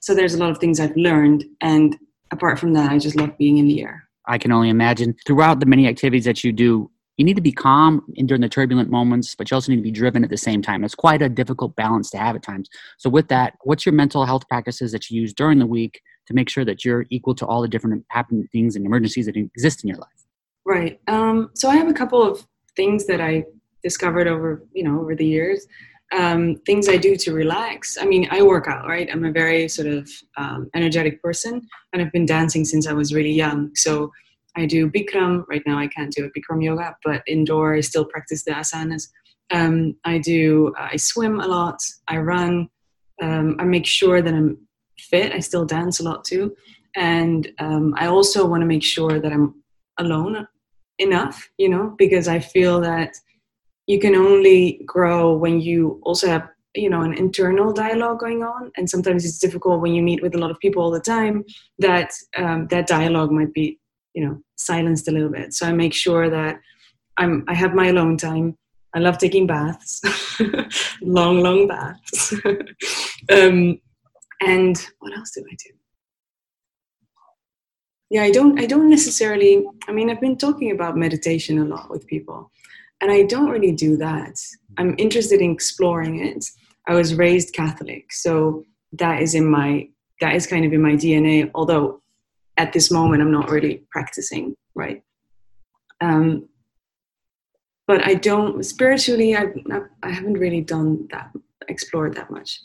So 0.00 0.14
there's 0.14 0.34
a 0.34 0.38
lot 0.38 0.50
of 0.50 0.58
things 0.58 0.80
I've 0.80 0.96
learned. 0.96 1.44
And 1.60 1.96
apart 2.32 2.58
from 2.58 2.72
that, 2.72 2.90
I 2.90 2.98
just 2.98 3.16
love 3.16 3.36
being 3.38 3.58
in 3.58 3.66
the 3.66 3.82
air. 3.82 4.09
I 4.26 4.38
can 4.38 4.52
only 4.52 4.68
imagine 4.68 5.16
throughout 5.26 5.60
the 5.60 5.66
many 5.66 5.86
activities 5.86 6.24
that 6.24 6.44
you 6.44 6.52
do, 6.52 6.90
you 7.16 7.24
need 7.24 7.36
to 7.36 7.42
be 7.42 7.52
calm 7.52 8.02
during 8.24 8.40
the 8.40 8.48
turbulent 8.48 8.90
moments, 8.90 9.34
but 9.34 9.50
you 9.50 9.54
also 9.54 9.72
need 9.72 9.76
to 9.76 9.82
be 9.82 9.90
driven 9.90 10.24
at 10.24 10.30
the 10.30 10.36
same 10.36 10.62
time. 10.62 10.84
It's 10.84 10.94
quite 10.94 11.20
a 11.20 11.28
difficult 11.28 11.76
balance 11.76 12.10
to 12.10 12.18
have 12.18 12.34
at 12.34 12.42
times. 12.42 12.68
So, 12.98 13.10
with 13.10 13.28
that, 13.28 13.54
what's 13.64 13.84
your 13.84 13.92
mental 13.92 14.24
health 14.24 14.48
practices 14.48 14.92
that 14.92 15.10
you 15.10 15.20
use 15.20 15.34
during 15.34 15.58
the 15.58 15.66
week 15.66 16.00
to 16.28 16.34
make 16.34 16.48
sure 16.48 16.64
that 16.64 16.84
you're 16.84 17.06
equal 17.10 17.34
to 17.34 17.46
all 17.46 17.60
the 17.60 17.68
different 17.68 18.04
happenings 18.08 18.76
and 18.76 18.86
emergencies 18.86 19.26
that 19.26 19.36
exist 19.36 19.84
in 19.84 19.88
your 19.88 19.98
life? 19.98 20.08
Right. 20.64 21.00
Um, 21.08 21.50
so, 21.54 21.68
I 21.68 21.76
have 21.76 21.88
a 21.88 21.92
couple 21.92 22.22
of 22.22 22.46
things 22.74 23.06
that 23.06 23.20
I 23.20 23.44
discovered 23.82 24.26
over 24.26 24.62
you 24.72 24.84
know 24.84 25.00
over 25.00 25.14
the 25.14 25.26
years. 25.26 25.66
Um, 26.12 26.56
things 26.66 26.88
I 26.88 26.96
do 26.96 27.14
to 27.16 27.32
relax. 27.32 27.96
I 27.96 28.04
mean, 28.04 28.26
I 28.32 28.42
work 28.42 28.66
out, 28.66 28.88
right? 28.88 29.08
I'm 29.10 29.24
a 29.24 29.30
very 29.30 29.68
sort 29.68 29.86
of 29.86 30.10
um, 30.36 30.68
energetic 30.74 31.22
person, 31.22 31.62
and 31.92 32.02
I've 32.02 32.12
been 32.12 32.26
dancing 32.26 32.64
since 32.64 32.88
I 32.88 32.92
was 32.92 33.14
really 33.14 33.30
young. 33.30 33.70
So 33.76 34.10
I 34.56 34.66
do 34.66 34.90
Bikram. 34.90 35.44
Right 35.48 35.62
now, 35.66 35.78
I 35.78 35.86
can't 35.86 36.12
do 36.12 36.24
it 36.24 36.32
Bikram 36.36 36.64
yoga, 36.64 36.96
but 37.04 37.22
indoor, 37.26 37.74
I 37.74 37.80
still 37.80 38.04
practice 38.04 38.42
the 38.44 38.52
asanas. 38.52 39.08
Um, 39.52 39.96
I 40.04 40.18
do. 40.18 40.72
I 40.78 40.96
swim 40.96 41.40
a 41.40 41.46
lot. 41.46 41.80
I 42.08 42.18
run. 42.18 42.68
Um, 43.22 43.56
I 43.58 43.64
make 43.64 43.86
sure 43.86 44.22
that 44.22 44.34
I'm 44.34 44.58
fit. 44.98 45.32
I 45.32 45.40
still 45.40 45.64
dance 45.64 46.00
a 46.00 46.04
lot 46.04 46.24
too, 46.24 46.56
and 46.96 47.50
um, 47.58 47.94
I 47.96 48.06
also 48.06 48.46
want 48.46 48.62
to 48.62 48.66
make 48.66 48.82
sure 48.82 49.20
that 49.20 49.32
I'm 49.32 49.62
alone 49.98 50.46
enough. 50.98 51.50
You 51.58 51.68
know, 51.68 51.94
because 51.98 52.28
I 52.28 52.38
feel 52.38 52.80
that 52.80 53.16
you 53.90 53.98
can 53.98 54.14
only 54.14 54.80
grow 54.86 55.36
when 55.36 55.60
you 55.60 56.00
also 56.04 56.28
have 56.28 56.48
you 56.76 56.88
know 56.88 57.02
an 57.02 57.14
internal 57.14 57.72
dialogue 57.72 58.20
going 58.20 58.42
on. 58.44 58.70
And 58.76 58.88
sometimes 58.88 59.24
it's 59.24 59.40
difficult 59.40 59.80
when 59.80 59.94
you 59.94 60.02
meet 60.02 60.22
with 60.22 60.36
a 60.36 60.38
lot 60.38 60.52
of 60.52 60.60
people 60.60 60.80
all 60.82 60.92
the 60.92 61.00
time 61.00 61.44
that 61.80 62.10
um, 62.36 62.68
that 62.68 62.86
dialogue 62.86 63.32
might 63.32 63.52
be 63.52 63.80
you 64.14 64.24
know 64.24 64.40
silenced 64.56 65.08
a 65.08 65.10
little 65.10 65.32
bit. 65.38 65.52
So 65.54 65.66
i 65.66 65.72
make 65.72 65.94
sure 66.04 66.30
that 66.30 66.60
i'm 67.16 67.44
i 67.48 67.54
have 67.54 67.74
my 67.74 67.88
alone 67.88 68.16
time. 68.16 68.56
I 68.94 68.98
love 68.98 69.18
taking 69.18 69.46
baths. 69.46 70.00
Long 71.18 71.40
long 71.46 71.66
baths. 71.74 72.34
Um, 73.36 73.78
and 74.40 74.76
what 75.00 75.12
else 75.16 75.30
do 75.36 75.44
i 75.52 75.56
do? 75.64 75.70
Yeah 78.14 78.22
i 78.28 78.30
don't 78.36 78.58
i 78.62 78.66
don't 78.66 78.90
necessarily 78.90 79.52
i 79.88 79.92
mean 79.92 80.10
i've 80.10 80.24
been 80.26 80.38
talking 80.46 80.70
about 80.76 80.96
meditation 81.04 81.58
a 81.58 81.66
lot 81.74 81.90
with 81.90 82.06
people 82.14 82.50
and 83.00 83.10
i 83.10 83.22
don't 83.22 83.50
really 83.50 83.72
do 83.72 83.96
that. 83.96 84.38
I'm 84.78 84.94
interested 84.98 85.40
in 85.40 85.50
exploring 85.50 86.24
it. 86.24 86.44
I 86.86 86.94
was 86.94 87.14
raised 87.14 87.54
catholic 87.54 88.12
so 88.12 88.64
that 88.92 89.22
is 89.22 89.34
in 89.34 89.46
my 89.46 89.88
that 90.20 90.34
is 90.34 90.46
kind 90.46 90.64
of 90.64 90.72
in 90.72 90.82
my 90.82 90.92
dna 90.92 91.50
although 91.54 92.02
at 92.56 92.72
this 92.72 92.90
moment 92.90 93.22
i'm 93.22 93.32
not 93.32 93.50
really 93.50 93.84
practicing 93.90 94.54
right? 94.74 95.02
Um, 96.00 96.48
but 97.86 98.06
i 98.06 98.14
don't 98.14 98.64
spiritually 98.64 99.36
I've, 99.36 99.54
i 100.02 100.10
haven't 100.10 100.34
really 100.34 100.62
done 100.62 101.08
that 101.10 101.30
explored 101.68 102.14
that 102.14 102.30
much 102.30 102.60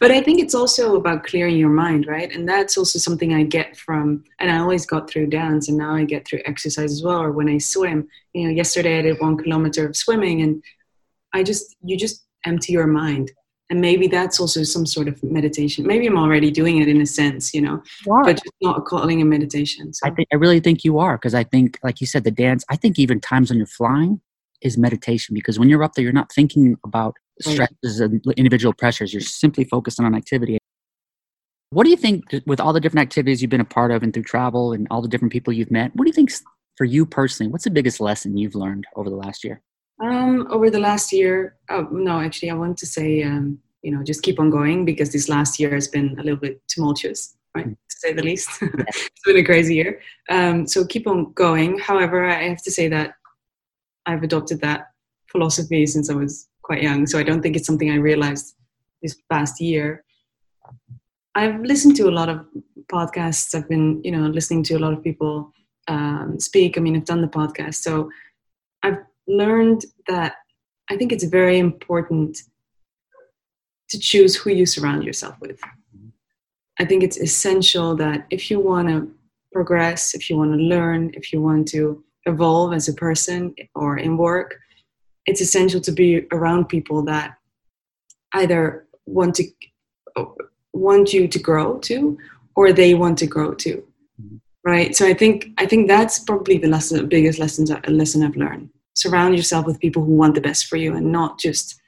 but 0.00 0.10
i 0.10 0.20
think 0.20 0.40
it's 0.40 0.54
also 0.54 0.96
about 0.96 1.24
clearing 1.24 1.56
your 1.56 1.68
mind 1.68 2.06
right? 2.06 2.32
And 2.34 2.48
that's 2.48 2.76
also 2.76 2.98
something 2.98 3.32
i 3.34 3.44
get 3.44 3.76
from 3.76 4.24
and 4.40 4.50
i 4.50 4.58
always 4.58 4.86
got 4.86 5.08
through 5.08 5.28
dance 5.28 5.68
and 5.68 5.78
now 5.78 5.94
i 5.94 6.04
get 6.04 6.26
through 6.26 6.40
exercise 6.46 6.90
as 6.90 7.02
well 7.04 7.22
or 7.22 7.30
when 7.30 7.48
i 7.48 7.58
swim. 7.58 8.08
You 8.32 8.44
know 8.44 8.54
yesterday 8.54 8.98
i 8.98 9.02
did 9.02 9.20
one 9.20 9.36
kilometer 9.36 9.86
of 9.86 9.96
swimming 9.96 10.42
and 10.42 10.62
i 11.34 11.42
just 11.42 11.76
you 11.84 11.96
just 11.96 12.24
empty 12.44 12.72
your 12.72 12.86
mind. 12.86 13.30
And 13.68 13.80
maybe 13.80 14.08
that's 14.08 14.40
also 14.40 14.64
some 14.64 14.84
sort 14.84 15.06
of 15.06 15.22
meditation. 15.22 15.86
Maybe 15.86 16.06
i'm 16.08 16.18
already 16.18 16.50
doing 16.50 16.78
it 16.78 16.88
in 16.88 17.00
a 17.00 17.06
sense 17.06 17.54
you 17.54 17.60
know 17.60 17.82
but 18.06 18.32
just 18.32 18.54
not 18.62 18.84
calling 18.86 19.22
a 19.22 19.24
meditation 19.24 19.92
so. 19.92 20.06
i 20.08 20.10
think 20.10 20.26
i 20.32 20.36
really 20.36 20.60
think 20.60 20.82
you 20.82 20.98
are 20.98 21.16
because 21.16 21.34
i 21.34 21.44
think 21.44 21.78
like 21.84 22.00
you 22.00 22.06
said 22.06 22.24
the 22.24 22.30
dance 22.30 22.64
i 22.68 22.76
think 22.76 22.98
even 22.98 23.20
times 23.20 23.50
when 23.50 23.58
you're 23.58 23.66
flying 23.66 24.20
is 24.60 24.76
meditation 24.76 25.34
because 25.34 25.58
when 25.58 25.68
you're 25.68 25.82
up 25.82 25.94
there 25.94 26.02
you're 26.02 26.12
not 26.12 26.32
thinking 26.32 26.76
about 26.84 27.14
stresses 27.40 28.00
and 28.00 28.22
individual 28.36 28.72
pressures 28.72 29.12
you're 29.12 29.20
simply 29.20 29.64
focusing 29.64 30.04
on 30.04 30.14
activity 30.14 30.58
what 31.70 31.84
do 31.84 31.90
you 31.90 31.96
think 31.96 32.24
with 32.46 32.60
all 32.60 32.72
the 32.72 32.80
different 32.80 33.02
activities 33.02 33.40
you've 33.40 33.50
been 33.50 33.60
a 33.60 33.64
part 33.64 33.90
of 33.90 34.02
and 34.02 34.12
through 34.12 34.24
travel 34.24 34.72
and 34.72 34.86
all 34.90 35.02
the 35.02 35.08
different 35.08 35.32
people 35.32 35.52
you've 35.52 35.70
met 35.70 35.90
what 35.94 36.04
do 36.04 36.08
you 36.08 36.14
think 36.14 36.30
for 36.76 36.84
you 36.84 37.04
personally 37.06 37.50
what's 37.50 37.64
the 37.64 37.70
biggest 37.70 38.00
lesson 38.00 38.36
you've 38.36 38.54
learned 38.54 38.86
over 38.96 39.08
the 39.08 39.16
last 39.16 39.44
year 39.44 39.62
um, 40.00 40.46
over 40.50 40.70
the 40.70 40.78
last 40.78 41.12
year, 41.12 41.56
oh, 41.68 41.88
no, 41.90 42.20
actually, 42.20 42.50
I 42.50 42.54
want 42.54 42.78
to 42.78 42.86
say, 42.86 43.22
um, 43.22 43.58
you 43.82 43.92
know, 43.92 44.02
just 44.02 44.22
keep 44.22 44.40
on 44.40 44.50
going 44.50 44.84
because 44.84 45.12
this 45.12 45.28
last 45.28 45.60
year 45.60 45.74
has 45.74 45.88
been 45.88 46.16
a 46.18 46.22
little 46.22 46.38
bit 46.38 46.62
tumultuous, 46.68 47.36
right, 47.54 47.66
mm. 47.66 47.72
to 47.72 47.96
say 47.98 48.12
the 48.12 48.22
least. 48.22 48.50
it's 48.62 49.10
been 49.24 49.36
a 49.36 49.44
crazy 49.44 49.74
year. 49.74 50.00
Um, 50.30 50.66
so 50.66 50.86
keep 50.86 51.06
on 51.06 51.32
going. 51.34 51.78
However, 51.78 52.24
I 52.24 52.48
have 52.48 52.62
to 52.62 52.70
say 52.70 52.88
that 52.88 53.14
I've 54.06 54.22
adopted 54.22 54.60
that 54.62 54.88
philosophy 55.30 55.86
since 55.86 56.08
I 56.08 56.14
was 56.14 56.48
quite 56.70 56.82
young. 56.84 57.04
So 57.04 57.18
I 57.18 57.24
don't 57.24 57.42
think 57.42 57.56
it's 57.56 57.66
something 57.66 57.90
I 57.90 57.96
realized 57.96 58.54
this 59.02 59.16
past 59.28 59.60
year. 59.60 60.04
I've 61.34 61.60
listened 61.62 61.96
to 61.96 62.08
a 62.08 62.14
lot 62.18 62.28
of 62.28 62.46
podcasts. 62.96 63.56
I've 63.56 63.68
been, 63.68 64.00
you 64.04 64.12
know, 64.12 64.28
listening 64.28 64.62
to 64.68 64.74
a 64.74 64.82
lot 64.84 64.92
of 64.92 65.02
people 65.02 65.52
um, 65.88 66.38
speak. 66.38 66.78
I 66.78 66.80
mean, 66.80 66.94
I've 66.94 67.10
done 67.12 67.22
the 67.22 67.36
podcast. 67.40 67.76
So 67.86 68.08
I've 68.84 69.00
learned 69.26 69.80
that 70.06 70.34
I 70.90 70.96
think 70.96 71.10
it's 71.10 71.24
very 71.24 71.58
important 71.58 72.38
to 73.88 73.98
choose 73.98 74.36
who 74.36 74.50
you 74.50 74.64
surround 74.64 75.02
yourself 75.02 75.34
with. 75.40 75.58
I 76.78 76.84
think 76.84 77.02
it's 77.02 77.18
essential 77.18 77.96
that 77.96 78.26
if 78.30 78.48
you 78.48 78.60
want 78.60 78.86
to 78.90 79.10
progress, 79.52 80.14
if 80.14 80.30
you 80.30 80.36
want 80.36 80.52
to 80.52 80.60
learn, 80.74 81.10
if 81.14 81.32
you 81.32 81.42
want 81.42 81.66
to 81.74 82.04
evolve 82.26 82.74
as 82.74 82.86
a 82.86 82.94
person 82.94 83.56
or 83.74 83.98
in 83.98 84.16
work, 84.16 84.60
it's 85.26 85.40
essential 85.40 85.80
to 85.80 85.92
be 85.92 86.26
around 86.32 86.68
people 86.68 87.02
that 87.02 87.36
either 88.34 88.86
want 89.06 89.34
to 89.34 89.44
want 90.72 91.12
you 91.12 91.28
to 91.28 91.38
grow 91.38 91.78
too 91.78 92.18
or 92.56 92.72
they 92.72 92.94
want 92.94 93.18
to 93.18 93.26
grow 93.26 93.52
to 93.54 93.76
mm-hmm. 94.20 94.36
right? 94.64 94.94
So 94.94 95.06
i 95.06 95.14
think 95.14 95.48
i 95.58 95.66
think 95.66 95.88
that's 95.88 96.18
probably 96.18 96.58
the 96.58 96.68
lesson 96.68 96.98
the 96.98 97.04
biggest 97.04 97.38
lessons 97.38 97.70
uh, 97.70 97.80
lesson 97.88 98.22
i've 98.22 98.36
learned. 98.36 98.70
Surround 98.94 99.36
yourself 99.36 99.66
with 99.66 99.80
people 99.80 100.04
who 100.04 100.14
want 100.14 100.34
the 100.34 100.40
best 100.40 100.66
for 100.66 100.76
you 100.76 100.94
and 100.94 101.10
not 101.12 101.38
just 101.38 101.80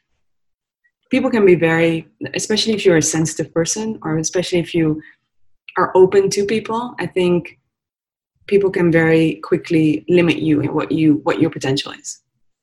people 1.10 1.30
can 1.30 1.44
be 1.44 1.54
very 1.54 2.08
especially 2.34 2.72
if 2.72 2.84
you're 2.84 2.96
a 2.96 3.02
sensitive 3.02 3.52
person 3.52 3.98
or 4.02 4.18
especially 4.18 4.58
if 4.58 4.74
you 4.74 5.00
are 5.76 5.92
open 5.94 6.28
to 6.30 6.44
people 6.46 6.94
i 6.98 7.06
think 7.06 7.58
people 8.46 8.70
can 8.70 8.90
very 8.90 9.36
quickly 9.36 10.04
limit 10.08 10.38
you 10.38 10.60
and 10.60 10.72
what 10.72 10.90
you 10.90 11.20
what 11.24 11.40
your 11.40 11.50
potential 11.50 11.92
is 11.92 12.22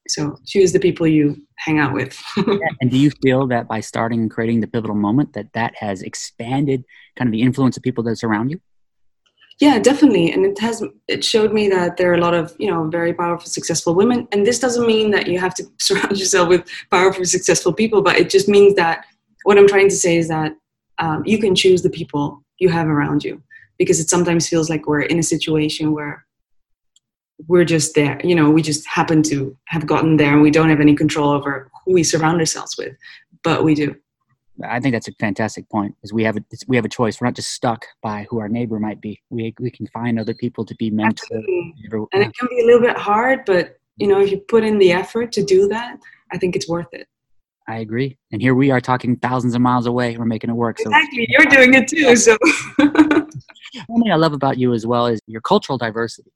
so 0.10 0.38
choose 0.46 0.72
the 0.72 0.80
people 0.80 1.08
you 1.08 1.38
hang 1.58 1.80
out 1.80 1.94
with. 1.94 2.22
And 2.82 2.90
do 2.90 2.98
you 2.98 3.12
feel 3.22 3.48
that 3.48 3.68
by 3.68 3.80
starting 3.80 4.22
and 4.22 4.32
creating 4.32 4.62
the 4.62 4.68
pivotal 4.68 4.96
moment 4.96 5.34
that 5.34 5.54
that 5.54 5.76
has 5.76 6.02
expanded 6.02 6.84
kind 7.18 7.28
of 7.28 7.32
the 7.32 7.42
influence 7.42 7.78
of 7.78 7.84
people 7.84 8.04
that 8.06 8.16
surround 8.18 8.52
you? 8.52 8.60
Yeah 9.60 9.78
definitely 9.78 10.32
and 10.32 10.46
it 10.46 10.58
has 10.60 10.82
it 11.08 11.24
showed 11.24 11.54
me 11.54 11.68
that 11.68 11.98
there 11.98 12.10
are 12.12 12.16
a 12.16 12.22
lot 12.22 12.34
of 12.34 12.56
you 12.58 12.72
know 12.72 12.88
very 12.88 13.14
powerful 13.14 13.48
successful 13.48 13.94
women 13.94 14.28
and 14.32 14.46
this 14.46 14.60
doesn't 14.60 14.88
mean 14.88 15.12
that 15.12 15.28
you 15.28 15.38
have 15.38 15.54
to 15.56 15.64
surround 15.80 16.18
yourself 16.18 16.48
with 16.48 16.66
powerful 16.90 17.26
successful 17.26 17.74
people 17.74 18.02
but 18.02 18.16
it 18.16 18.30
just 18.30 18.48
means 18.48 18.74
that 18.76 19.06
what 19.44 19.58
i'm 19.58 19.68
trying 19.68 19.90
to 19.90 19.96
say 19.96 20.16
is 20.18 20.30
that 20.30 20.56
um, 21.00 21.24
you 21.26 21.38
can 21.40 21.56
choose 21.56 21.82
the 21.82 21.90
people 21.90 22.44
you 22.58 22.70
have 22.70 22.88
around 22.88 23.24
you 23.24 23.42
because 23.78 24.00
it 24.00 24.10
sometimes 24.10 24.48
feels 24.48 24.70
like 24.70 24.88
we're 24.88 25.02
in 25.02 25.20
a 25.20 25.24
situation 25.24 25.94
where 25.94 26.26
we're 27.48 27.66
just 27.66 27.96
there 27.96 28.20
you 28.24 28.36
know 28.36 28.50
we 28.50 28.62
just 28.62 28.88
happen 28.88 29.24
to 29.24 29.56
have 29.66 29.86
gotten 29.86 30.18
there 30.18 30.34
and 30.34 30.42
we 30.42 30.52
don't 30.52 30.70
have 30.70 30.82
any 30.82 30.96
control 30.96 31.32
over 31.32 31.70
who 31.86 31.94
we 31.94 32.04
surround 32.04 32.40
ourselves 32.40 32.76
with 32.78 32.96
but 33.44 33.64
we 33.64 33.74
do 33.74 33.96
I 34.68 34.80
think 34.80 34.94
that's 34.94 35.08
a 35.08 35.14
fantastic 35.14 35.70
point. 35.70 35.96
Is 36.04 36.12
we 36.12 36.24
have 36.24 36.36
a 36.36 36.42
we 36.68 36.76
have 36.76 36.84
a 36.84 36.90
choice. 36.90 37.20
We're 37.20 37.28
not 37.28 37.36
just 37.36 37.52
stuck 37.52 37.86
by 38.02 38.28
who 38.30 38.40
our 38.40 38.50
neighbor 38.50 38.80
might 38.80 39.00
be. 39.00 39.22
We 39.30 39.54
we 39.60 39.72
can 39.72 39.88
find 39.88 40.20
other 40.20 40.34
people 40.34 40.66
to 40.66 40.76
be 40.76 40.92
mentored. 40.92 41.32
Uh, 41.32 42.06
and 42.12 42.24
it 42.24 42.36
can 42.38 42.50
be 42.50 42.62
a 42.62 42.66
little 42.66 42.82
bit 42.82 42.98
hard, 42.98 43.46
but 43.46 43.78
you 43.96 44.08
know, 44.08 44.20
if 44.20 44.32
you 44.32 44.40
put 44.40 44.64
in 44.64 44.78
the 44.78 44.92
effort 44.92 45.32
to 45.34 45.44
do 45.44 45.68
that, 45.68 45.98
I 46.32 46.38
think 46.38 46.56
it's 46.56 46.68
worth 46.68 46.88
it. 46.94 47.08
I 47.68 47.78
agree. 47.78 48.18
And 48.32 48.42
here 48.42 48.56
we 48.56 48.72
are 48.72 48.82
talking 48.82 49.16
thousands 49.18 49.54
of 49.54 49.62
miles 49.62 49.86
away. 49.86 50.18
We're 50.18 50.26
making 50.26 50.50
it 50.50 50.54
work. 50.54 50.80
So. 50.80 50.90
Exactly. 50.90 51.28
You're 51.30 51.46
doing 51.46 51.74
it 51.76 51.88
too. 51.88 52.16
So 52.16 52.36
one 53.88 54.02
thing 54.02 54.12
I 54.12 54.16
love 54.16 54.34
about 54.34 54.58
you 54.58 54.74
as 54.74 54.88
well 54.88 55.06
is 55.06 55.22
your 55.28 55.42
cultural 55.42 55.78
diversity. 55.78 56.32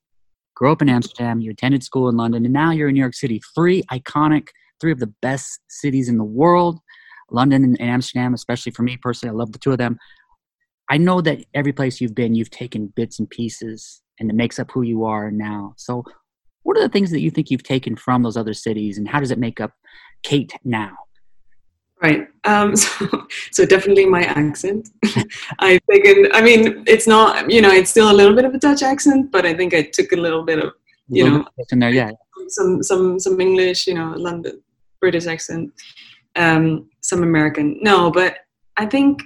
Grew 0.55 0.71
up 0.71 0.81
in 0.81 0.89
Amsterdam, 0.89 1.41
you 1.41 1.51
attended 1.51 1.83
school 1.83 2.09
in 2.09 2.17
London, 2.17 2.45
and 2.45 2.53
now 2.53 2.71
you're 2.71 2.89
in 2.89 2.93
New 2.93 3.01
York 3.01 3.15
City. 3.15 3.41
Three 3.55 3.83
iconic, 3.91 4.49
three 4.79 4.91
of 4.91 4.99
the 4.99 5.13
best 5.21 5.59
cities 5.67 6.09
in 6.09 6.17
the 6.17 6.23
world 6.23 6.79
London 7.33 7.63
and 7.63 7.81
Amsterdam, 7.81 8.33
especially 8.33 8.71
for 8.71 8.83
me 8.83 8.97
personally, 8.97 9.33
I 9.33 9.35
love 9.35 9.51
the 9.51 9.59
two 9.59 9.71
of 9.71 9.77
them. 9.77 9.97
I 10.89 10.97
know 10.97 11.19
that 11.21 11.43
every 11.53 11.73
place 11.73 11.99
you've 11.99 12.15
been, 12.15 12.35
you've 12.35 12.51
taken 12.51 12.93
bits 12.95 13.19
and 13.19 13.29
pieces, 13.29 14.01
and 14.19 14.29
it 14.29 14.35
makes 14.35 14.59
up 14.59 14.71
who 14.71 14.83
you 14.83 15.03
are 15.05 15.31
now. 15.31 15.73
So, 15.77 16.03
what 16.61 16.77
are 16.77 16.81
the 16.81 16.89
things 16.89 17.11
that 17.11 17.21
you 17.21 17.31
think 17.31 17.49
you've 17.49 17.63
taken 17.63 17.95
from 17.95 18.23
those 18.23 18.37
other 18.37 18.53
cities, 18.53 18.97
and 18.97 19.07
how 19.07 19.19
does 19.19 19.31
it 19.31 19.39
make 19.39 19.59
up 19.59 19.71
Kate 20.21 20.53
now? 20.63 20.91
Right. 22.03 22.27
Um, 22.43 22.75
so, 22.83 23.27
so 23.51 23.65
definitely 23.65 24.05
my 24.05 24.23
accent. 24.23 24.89
I've 25.59 25.79
taken. 25.89 26.29
I 26.33 26.41
mean, 26.41 26.83
it's 26.85 27.07
not. 27.07 27.49
You 27.49 27.61
know, 27.61 27.71
it's 27.71 27.89
still 27.89 28.11
a 28.11 28.17
little 28.19 28.35
bit 28.35 28.45
of 28.45 28.53
a 28.53 28.59
Dutch 28.59 28.83
accent, 28.83 29.31
but 29.31 29.45
I 29.45 29.53
think 29.53 29.73
I 29.73 29.83
took 29.83 30.11
a 30.11 30.17
little 30.17 30.43
bit 30.43 30.59
of. 30.59 30.73
You 31.07 31.29
know, 31.29 31.45
there, 31.69 31.91
yeah. 31.91 32.11
Some 32.49 32.83
some 32.83 33.19
some 33.19 33.39
English. 33.39 33.87
You 33.87 33.95
know, 33.95 34.13
London 34.17 34.61
British 34.99 35.27
accent 35.27 35.71
um, 36.35 36.89
some 37.01 37.23
American. 37.23 37.79
No, 37.81 38.11
but 38.11 38.37
I 38.77 38.85
think 38.85 39.21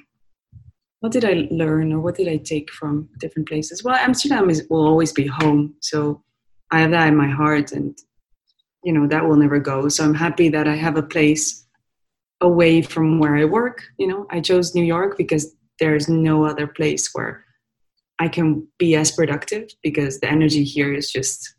what 1.00 1.12
did 1.12 1.26
I 1.26 1.48
learn 1.52 1.94
or 1.94 2.00
what 2.00 2.16
did 2.16 2.28
I 2.28 2.38
take 2.38 2.72
from 2.72 3.10
different 3.20 3.48
places? 3.48 3.84
Well, 3.84 3.96
Amsterdam 3.96 4.50
is 4.50 4.66
will 4.70 4.86
always 4.86 5.14
be 5.14 5.28
home, 5.28 5.76
so 5.80 6.24
I 6.72 6.80
have 6.80 6.92
that 6.92 7.08
in 7.08 7.16
my 7.16 7.30
heart, 7.30 7.72
and 7.72 7.98
you 8.84 8.94
know 8.94 9.08
that 9.08 9.26
will 9.26 9.36
never 9.36 9.60
go. 9.60 9.90
So 9.90 10.04
I'm 10.04 10.14
happy 10.14 10.50
that 10.50 10.68
I 10.68 10.76
have 10.76 10.98
a 10.98 11.04
place 11.04 11.67
away 12.42 12.82
from 12.82 13.20
where 13.20 13.36
I 13.36 13.46
work. 13.46 13.84
You 13.98 14.08
know, 14.08 14.28
I 14.30 14.40
chose 14.40 14.76
New 14.76 14.84
York 14.84 15.18
because 15.18 15.56
there's 15.80 16.08
no 16.08 16.46
other 16.46 16.68
place 16.68 17.10
where 17.14 17.46
I 18.20 18.28
can 18.28 18.68
be 18.80 18.96
as 18.96 19.12
productive 19.12 19.70
because 19.84 20.20
the 20.20 20.30
energy 20.30 20.64
here 20.64 20.94
is 20.94 21.12
just 21.12 21.56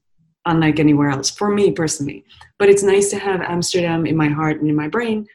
unlike 0.46 0.80
anywhere 0.80 1.10
else 1.10 1.30
for 1.30 1.50
me 1.50 1.70
personally. 1.70 2.24
But 2.58 2.68
it's 2.68 2.82
nice 2.82 3.10
to 3.10 3.18
have 3.18 3.40
Amsterdam 3.42 4.06
in 4.06 4.16
my 4.16 4.28
heart 4.28 4.60
and 4.60 4.68
in 4.68 4.74
my 4.74 4.88
brain 4.88 5.26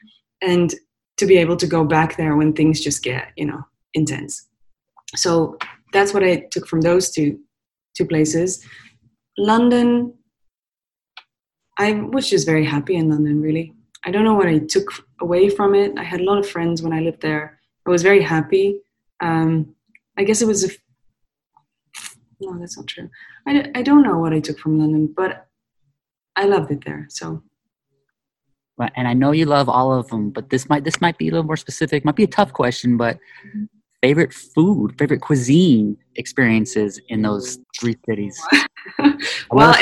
and 0.42 0.74
to 1.16 1.26
be 1.26 1.38
able 1.38 1.56
to 1.56 1.66
go 1.66 1.84
back 1.84 2.16
there 2.16 2.36
when 2.36 2.52
things 2.52 2.80
just 2.80 3.02
get, 3.02 3.28
you 3.36 3.46
know, 3.46 3.62
intense. 3.94 4.48
So 5.14 5.56
that's 5.92 6.12
what 6.12 6.24
I 6.24 6.46
took 6.50 6.66
from 6.66 6.80
those 6.80 7.10
two 7.10 7.38
two 7.96 8.06
places. 8.06 8.64
London 9.38 10.12
I 11.78 11.92
was 11.92 12.28
just 12.28 12.46
very 12.46 12.64
happy 12.64 12.96
in 12.96 13.08
London 13.08 13.40
really. 13.40 13.72
I 14.04 14.10
don't 14.10 14.24
know 14.24 14.34
what 14.34 14.48
I 14.48 14.58
took 14.58 14.88
away 15.20 15.48
from 15.48 15.74
it. 15.74 15.92
I 15.98 16.04
had 16.04 16.20
a 16.20 16.24
lot 16.24 16.38
of 16.38 16.48
friends 16.48 16.82
when 16.82 16.92
I 16.92 17.00
lived 17.00 17.22
there. 17.22 17.60
I 17.86 17.90
was 17.90 18.02
very 18.02 18.22
happy. 18.22 18.80
Um, 19.20 19.74
I 20.18 20.24
guess 20.24 20.42
it 20.42 20.46
was 20.46 20.64
a 20.64 20.68
no, 22.40 22.58
that's 22.58 22.76
not 22.76 22.86
true. 22.86 23.08
I, 23.46 23.70
I 23.74 23.82
don't 23.82 24.02
know 24.02 24.18
what 24.18 24.32
I 24.32 24.40
took 24.40 24.58
from 24.58 24.78
London, 24.78 25.12
but 25.16 25.46
I 26.36 26.44
loved 26.44 26.70
it 26.70 26.84
there. 26.84 27.06
So. 27.08 27.42
Right, 28.76 28.92
And 28.96 29.06
I 29.06 29.12
know 29.12 29.30
you 29.30 29.46
love 29.46 29.68
all 29.68 29.92
of 29.92 30.08
them, 30.08 30.30
but 30.30 30.50
this 30.50 30.68
might 30.68 30.82
this 30.82 31.00
might 31.00 31.16
be 31.16 31.28
a 31.28 31.30
little 31.30 31.46
more 31.46 31.56
specific. 31.56 32.04
Might 32.04 32.16
be 32.16 32.24
a 32.24 32.28
tough 32.28 32.52
question, 32.52 32.96
but 32.96 33.18
favorite 34.04 34.34
food, 34.34 34.94
favorite 34.98 35.22
cuisine 35.22 35.96
experiences 36.16 37.00
in 37.08 37.22
those 37.22 37.58
three 37.78 37.96
cities. 38.06 38.36
well, 39.50 39.74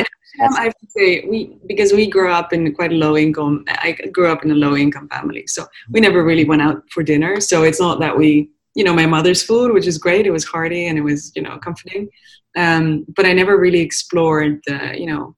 I 0.57 0.63
have 0.67 0.79
to 0.79 0.87
say 0.97 1.25
we 1.29 1.59
because 1.67 1.93
we 1.93 2.07
grew 2.09 2.31
up 2.31 2.53
in 2.53 2.73
quite 2.79 2.93
a 2.93 3.01
low 3.07 3.17
income. 3.17 3.65
I 3.69 3.93
grew 4.17 4.29
up 4.31 4.45
in 4.45 4.51
a 4.53 4.55
low 4.55 4.77
income 4.77 5.09
family, 5.09 5.45
so 5.49 5.67
we 5.91 5.99
never 6.01 6.25
really 6.25 6.45
went 6.45 6.63
out 6.63 6.79
for 6.93 7.03
dinner. 7.03 7.41
So 7.41 7.65
it's 7.65 7.81
not 7.81 7.99
that 8.01 8.17
we 8.17 8.51
you 8.75 8.85
know 8.85 8.95
my 8.95 9.07
mother's 9.07 9.43
food 9.43 9.73
which 9.73 9.87
is 9.87 9.99
great 9.99 10.27
it 10.27 10.31
was 10.31 10.45
hearty 10.45 10.87
and 10.87 10.97
it 10.97 11.03
was 11.03 11.31
you 11.37 11.43
know 11.43 11.59
comforting 11.59 12.09
um, 12.57 13.05
but 13.17 13.27
i 13.27 13.33
never 13.33 13.59
really 13.59 13.81
explored 13.81 14.61
the 14.67 14.79
you 14.99 15.07
know 15.07 15.37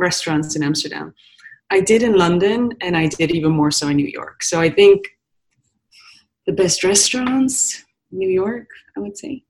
restaurants 0.00 0.56
in 0.56 0.62
amsterdam 0.62 1.14
i 1.70 1.78
did 1.80 2.02
in 2.02 2.14
london 2.24 2.70
and 2.80 2.96
i 2.96 3.06
did 3.06 3.30
even 3.30 3.52
more 3.52 3.70
so 3.70 3.88
in 3.88 3.96
new 3.96 4.12
york 4.20 4.42
so 4.42 4.60
i 4.60 4.68
think 4.68 5.00
the 6.46 6.52
best 6.52 6.84
restaurants 6.84 7.84
new 8.10 8.28
york 8.28 8.68
i 8.96 9.00
would 9.00 9.16
say. 9.16 9.42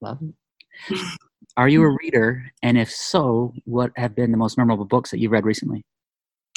Love 0.00 0.18
it. 0.20 0.98
Are 1.56 1.68
you 1.68 1.84
a 1.84 1.96
reader? 2.02 2.50
And 2.62 2.76
if 2.76 2.90
so 2.90 3.52
what 3.64 3.92
have 3.96 4.16
been 4.16 4.32
the 4.32 4.36
most 4.38 4.58
memorable 4.58 4.84
books 4.84 5.10
that 5.10 5.20
you've 5.20 5.32
read 5.32 5.44
recently? 5.44 5.84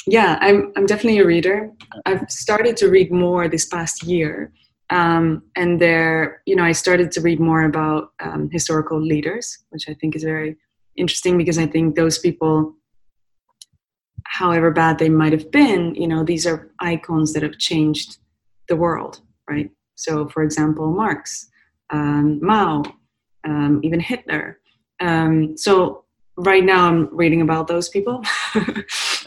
Yeah 0.06 0.38
i'm, 0.40 0.72
I'm 0.76 0.86
definitely 0.86 1.18
a 1.20 1.26
reader. 1.26 1.70
I've 2.06 2.30
started 2.30 2.76
to 2.78 2.88
read 2.88 3.12
more 3.12 3.48
this 3.48 3.66
past 3.66 4.02
year 4.02 4.52
um, 4.90 5.42
and 5.56 5.80
there, 5.80 6.42
you 6.46 6.54
know, 6.54 6.64
I 6.64 6.72
started 6.72 7.10
to 7.12 7.20
read 7.20 7.40
more 7.40 7.64
about 7.64 8.12
um, 8.20 8.48
historical 8.52 9.00
leaders, 9.00 9.64
which 9.70 9.88
I 9.88 9.94
think 9.94 10.14
is 10.14 10.22
very 10.22 10.56
interesting 10.96 11.36
because 11.36 11.58
I 11.58 11.66
think 11.66 11.96
those 11.96 12.18
people, 12.18 12.74
however 14.24 14.70
bad 14.70 14.98
they 14.98 15.08
might 15.08 15.32
have 15.32 15.50
been, 15.50 15.94
you 15.94 16.06
know, 16.06 16.22
these 16.22 16.46
are 16.46 16.70
icons 16.80 17.32
that 17.32 17.42
have 17.42 17.58
changed 17.58 18.18
the 18.68 18.76
world, 18.76 19.20
right? 19.48 19.70
So, 19.94 20.28
for 20.28 20.42
example, 20.42 20.90
Marx, 20.90 21.48
um, 21.90 22.38
Mao, 22.42 22.82
um, 23.44 23.80
even 23.82 24.00
Hitler. 24.00 24.60
Um, 25.00 25.56
so, 25.56 26.04
right 26.36 26.64
now 26.64 26.86
I'm 26.86 27.14
reading 27.16 27.40
about 27.40 27.66
those 27.66 27.88
people. 27.88 28.22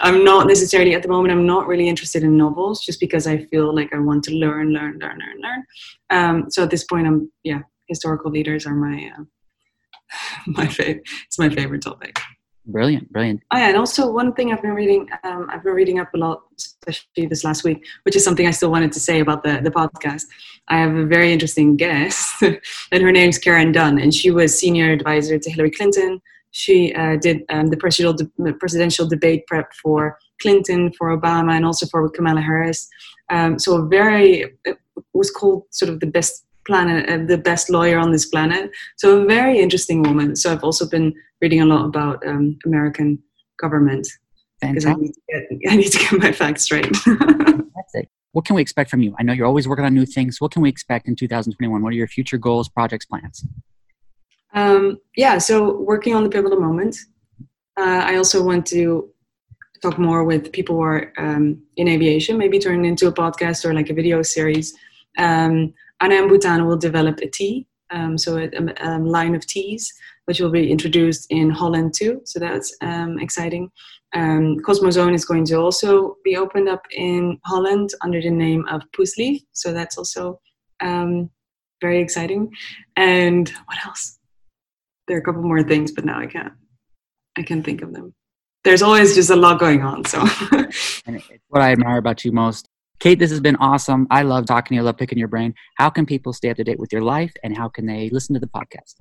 I'm 0.02 0.24
not 0.24 0.48
necessarily 0.48 0.94
at 0.94 1.02
the 1.02 1.10
moment. 1.10 1.32
I'm 1.32 1.46
not 1.46 1.68
really 1.68 1.88
interested 1.88 2.24
in 2.24 2.38
novels, 2.38 2.86
just 2.86 3.00
because 3.00 3.28
I 3.28 3.46
feel 3.46 3.74
like 3.74 3.94
I 3.94 4.00
want 4.00 4.24
to 4.26 4.32
learn, 4.36 4.74
learn, 4.74 5.00
learn, 5.00 5.20
learn, 5.20 5.42
learn. 5.42 5.64
Um, 6.10 6.52
so 6.52 6.64
at 6.64 6.70
this 6.70 6.84
point, 6.84 7.08
I'm 7.08 7.32
yeah, 7.44 7.62
historical 7.88 8.32
leaders 8.32 8.66
are 8.66 8.76
my 8.76 9.12
uh, 9.18 9.24
my 10.48 10.68
favorite. 10.68 11.04
It's 11.26 11.40
my 11.40 11.50
favorite 11.50 11.82
topic. 11.82 12.20
Brilliant, 12.66 13.12
brilliant. 13.12 13.42
Oh 13.52 13.58
yeah, 13.58 13.70
and 13.70 13.78
also 13.78 14.12
one 14.12 14.34
thing 14.34 14.52
I've 14.52 14.62
been 14.62 14.76
reading, 14.76 15.10
um, 15.24 15.48
I've 15.50 15.64
been 15.64 15.74
reading 15.74 16.00
up 16.00 16.14
a 16.14 16.18
lot, 16.18 16.44
especially 16.58 17.26
this 17.26 17.44
last 17.44 17.64
week, 17.64 17.84
which 18.04 18.16
is 18.16 18.24
something 18.24 18.46
I 18.48 18.52
still 18.52 18.70
wanted 18.70 18.92
to 18.92 19.00
say 19.00 19.20
about 19.20 19.44
the 19.44 19.60
the 19.64 19.72
podcast. 19.72 20.24
I 20.68 20.78
have 20.78 20.94
a 20.94 21.06
very 21.06 21.34
interesting 21.34 21.78
guest, 21.78 22.44
and 22.92 23.02
her 23.04 23.12
name's 23.12 23.40
Karen 23.40 23.72
Dunn, 23.72 24.00
and 24.00 24.14
she 24.14 24.30
was 24.30 24.58
senior 24.58 24.92
advisor 24.92 25.40
to 25.40 25.50
Hillary 25.50 25.72
Clinton 25.72 26.22
She 26.52 26.94
uh, 26.94 27.16
did 27.18 27.44
um, 27.50 27.68
the 27.68 27.78
presidential, 27.78 28.14
de- 28.14 28.54
presidential 28.54 29.08
debate 29.08 29.46
prep 29.48 29.72
for 29.74 30.18
Clinton, 30.42 30.92
for 30.94 31.16
Obama, 31.18 31.56
and 31.56 31.66
also 31.66 31.86
for 31.88 32.10
Kamala 32.10 32.42
Harris. 32.42 32.88
Um, 33.30 33.60
so 33.60 33.86
very, 33.88 34.54
it 34.66 34.78
was 35.14 35.32
called 35.32 35.64
sort 35.72 35.92
of 35.92 36.00
the 36.00 36.08
best 36.08 36.46
planet, 36.66 37.10
uh, 37.10 37.26
the 37.26 37.38
best 37.38 37.70
lawyer 37.70 37.98
on 37.98 38.12
this 38.12 38.26
planet. 38.26 38.72
So 38.98 39.22
a 39.22 39.26
very 39.26 39.60
interesting 39.60 40.02
woman. 40.04 40.36
So 40.36 40.52
I've 40.52 40.64
also 40.64 40.88
been 40.88 41.14
reading 41.42 41.62
a 41.62 41.66
lot 41.66 41.86
about 41.86 42.26
um, 42.28 42.58
American 42.66 43.20
government 43.60 44.08
because 44.62 44.86
I 44.86 44.94
need, 44.94 45.12
get, 45.30 45.44
I 45.72 45.76
need 45.76 45.92
to 45.92 45.98
get 45.98 46.20
my 46.20 46.32
facts 46.32 46.64
straight. 46.64 46.96
Fantastic. 46.98 48.10
What 48.32 48.46
can 48.46 48.56
we 48.56 48.62
expect 48.62 48.90
from 48.90 49.02
you? 49.02 49.16
I 49.20 49.24
know 49.24 49.34
you're 49.34 49.48
always 49.48 49.68
working 49.68 49.86
on 49.86 49.94
new 49.94 50.06
things. 50.06 50.40
What 50.40 50.52
can 50.52 50.62
we 50.62 50.70
expect 50.70 51.08
in 51.08 51.16
2021? 51.16 51.82
What 51.82 51.90
are 51.90 51.96
your 51.96 52.08
future 52.08 52.38
goals, 52.38 52.70
projects, 52.70 53.06
plans? 53.06 53.46
Um, 54.54 54.98
yeah, 55.16 55.38
so 55.38 55.80
working 55.82 56.16
on 56.16 56.24
the 56.24 56.30
pivotal 56.30 56.60
moment. 56.60 56.98
Uh, 57.78 58.02
I 58.04 58.18
also 58.18 58.44
want 58.44 58.66
to 58.68 59.10
talk 59.82 59.98
more 59.98 60.24
with 60.24 60.52
people 60.52 60.76
who 60.76 60.82
are 60.82 61.14
um, 61.18 61.62
in 61.78 61.88
aviation, 61.88 62.38
maybe 62.38 62.60
turn 62.60 62.84
into 62.86 63.08
a 63.08 63.14
podcast 63.14 63.66
or 63.66 63.74
like 63.74 63.90
a 63.90 63.94
video 63.94 64.22
series. 64.22 64.76
Um, 65.18 65.74
Anna 66.02 66.16
in 66.16 66.28
Bhutan 66.28 66.66
will 66.66 66.78
develop 66.78 67.20
a 67.20 67.28
tea, 67.28 67.68
um, 67.92 68.18
so 68.18 68.38
a, 68.38 68.50
a, 68.50 68.98
a, 68.98 69.00
line 69.00 69.36
of 69.36 69.46
teas, 69.46 69.92
which 70.30 70.40
will 70.40 70.52
be 70.52 70.70
introduced 70.70 71.26
in 71.32 71.50
Holland 71.50 71.92
too. 71.96 72.22
So 72.24 72.38
that's 72.38 72.72
um, 72.82 73.18
exciting. 73.18 73.72
Um, 74.14 74.60
Cosmo's 74.60 74.96
Own 74.96 75.16
is 75.16 75.26
going 75.26 75.44
to 75.46 75.56
also 75.56 76.18
be 76.24 76.38
opened 76.38 76.70
up 76.70 76.84
in 76.92 77.40
Holland 77.46 77.90
under 78.04 78.22
the 78.22 78.30
name 78.30 78.64
of 78.70 78.84
Poeslief. 78.96 79.42
So 79.54 79.74
that's 79.74 79.98
also 79.98 80.40
um, 80.82 81.32
very 81.82 82.00
exciting. 82.00 82.52
And 82.96 83.50
what 83.66 83.84
else? 83.88 84.20
There 85.08 85.18
are 85.18 85.20
a 85.20 85.24
couple 85.24 85.42
more 85.42 85.64
things, 85.64 85.92
but 85.92 86.06
now 86.06 86.20
I 86.20 86.28
can't. 86.28 86.54
I 87.36 87.42
can't 87.42 87.66
think 87.66 87.82
of 87.82 87.92
them. 87.92 88.14
There's 88.64 88.84
always 88.84 89.16
just 89.16 89.32
a 89.32 89.36
lot 89.36 89.60
going 89.60 89.82
on. 89.82 90.06
So, 90.06 90.20
and 90.52 91.16
it's 91.16 91.28
what 91.48 91.64
I 91.64 91.72
admire 91.72 91.98
about 91.98 92.24
you 92.24 92.32
most. 92.32 92.70
Kate, 93.00 93.18
this 93.18 93.32
has 93.32 93.42
been 93.42 93.56
awesome. 93.56 94.06
I 94.12 94.22
love 94.22 94.46
talking 94.46 94.76
to 94.76 94.76
you. 94.76 94.82
I 94.82 94.86
love 94.86 94.98
picking 94.98 95.18
your 95.18 95.28
brain. 95.28 95.56
How 95.78 95.90
can 95.90 96.06
people 96.06 96.34
stay 96.34 96.52
up 96.52 96.58
to 96.58 96.64
date 96.64 96.78
with 96.78 96.94
your 96.94 97.02
life, 97.02 97.34
and 97.44 97.58
how 97.58 97.68
can 97.68 97.88
they 97.88 98.12
listen 98.12 98.36
to 98.36 98.40
the 98.40 98.46
podcast? 98.46 98.94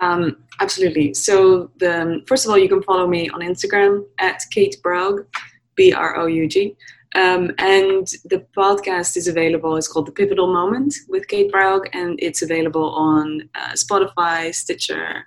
Um, 0.00 0.36
absolutely. 0.60 1.14
So, 1.14 1.70
the, 1.78 2.22
first 2.26 2.44
of 2.44 2.50
all, 2.50 2.58
you 2.58 2.68
can 2.68 2.82
follow 2.82 3.06
me 3.06 3.28
on 3.30 3.40
Instagram 3.40 4.04
at 4.18 4.42
Kate 4.50 4.76
Broug, 4.82 5.26
B 5.74 5.92
R 5.92 6.16
O 6.16 6.26
U 6.26 6.48
G. 6.48 6.76
Um, 7.14 7.52
and 7.58 8.06
the 8.26 8.44
podcast 8.56 9.16
is 9.16 9.28
available. 9.28 9.76
It's 9.76 9.88
called 9.88 10.06
The 10.06 10.12
Pivotal 10.12 10.52
Moment 10.52 10.94
with 11.08 11.26
Kate 11.26 11.50
Broug, 11.50 11.88
and 11.92 12.18
it's 12.22 12.42
available 12.42 12.90
on 12.90 13.48
uh, 13.54 13.72
Spotify, 13.72 14.54
Stitcher, 14.54 15.24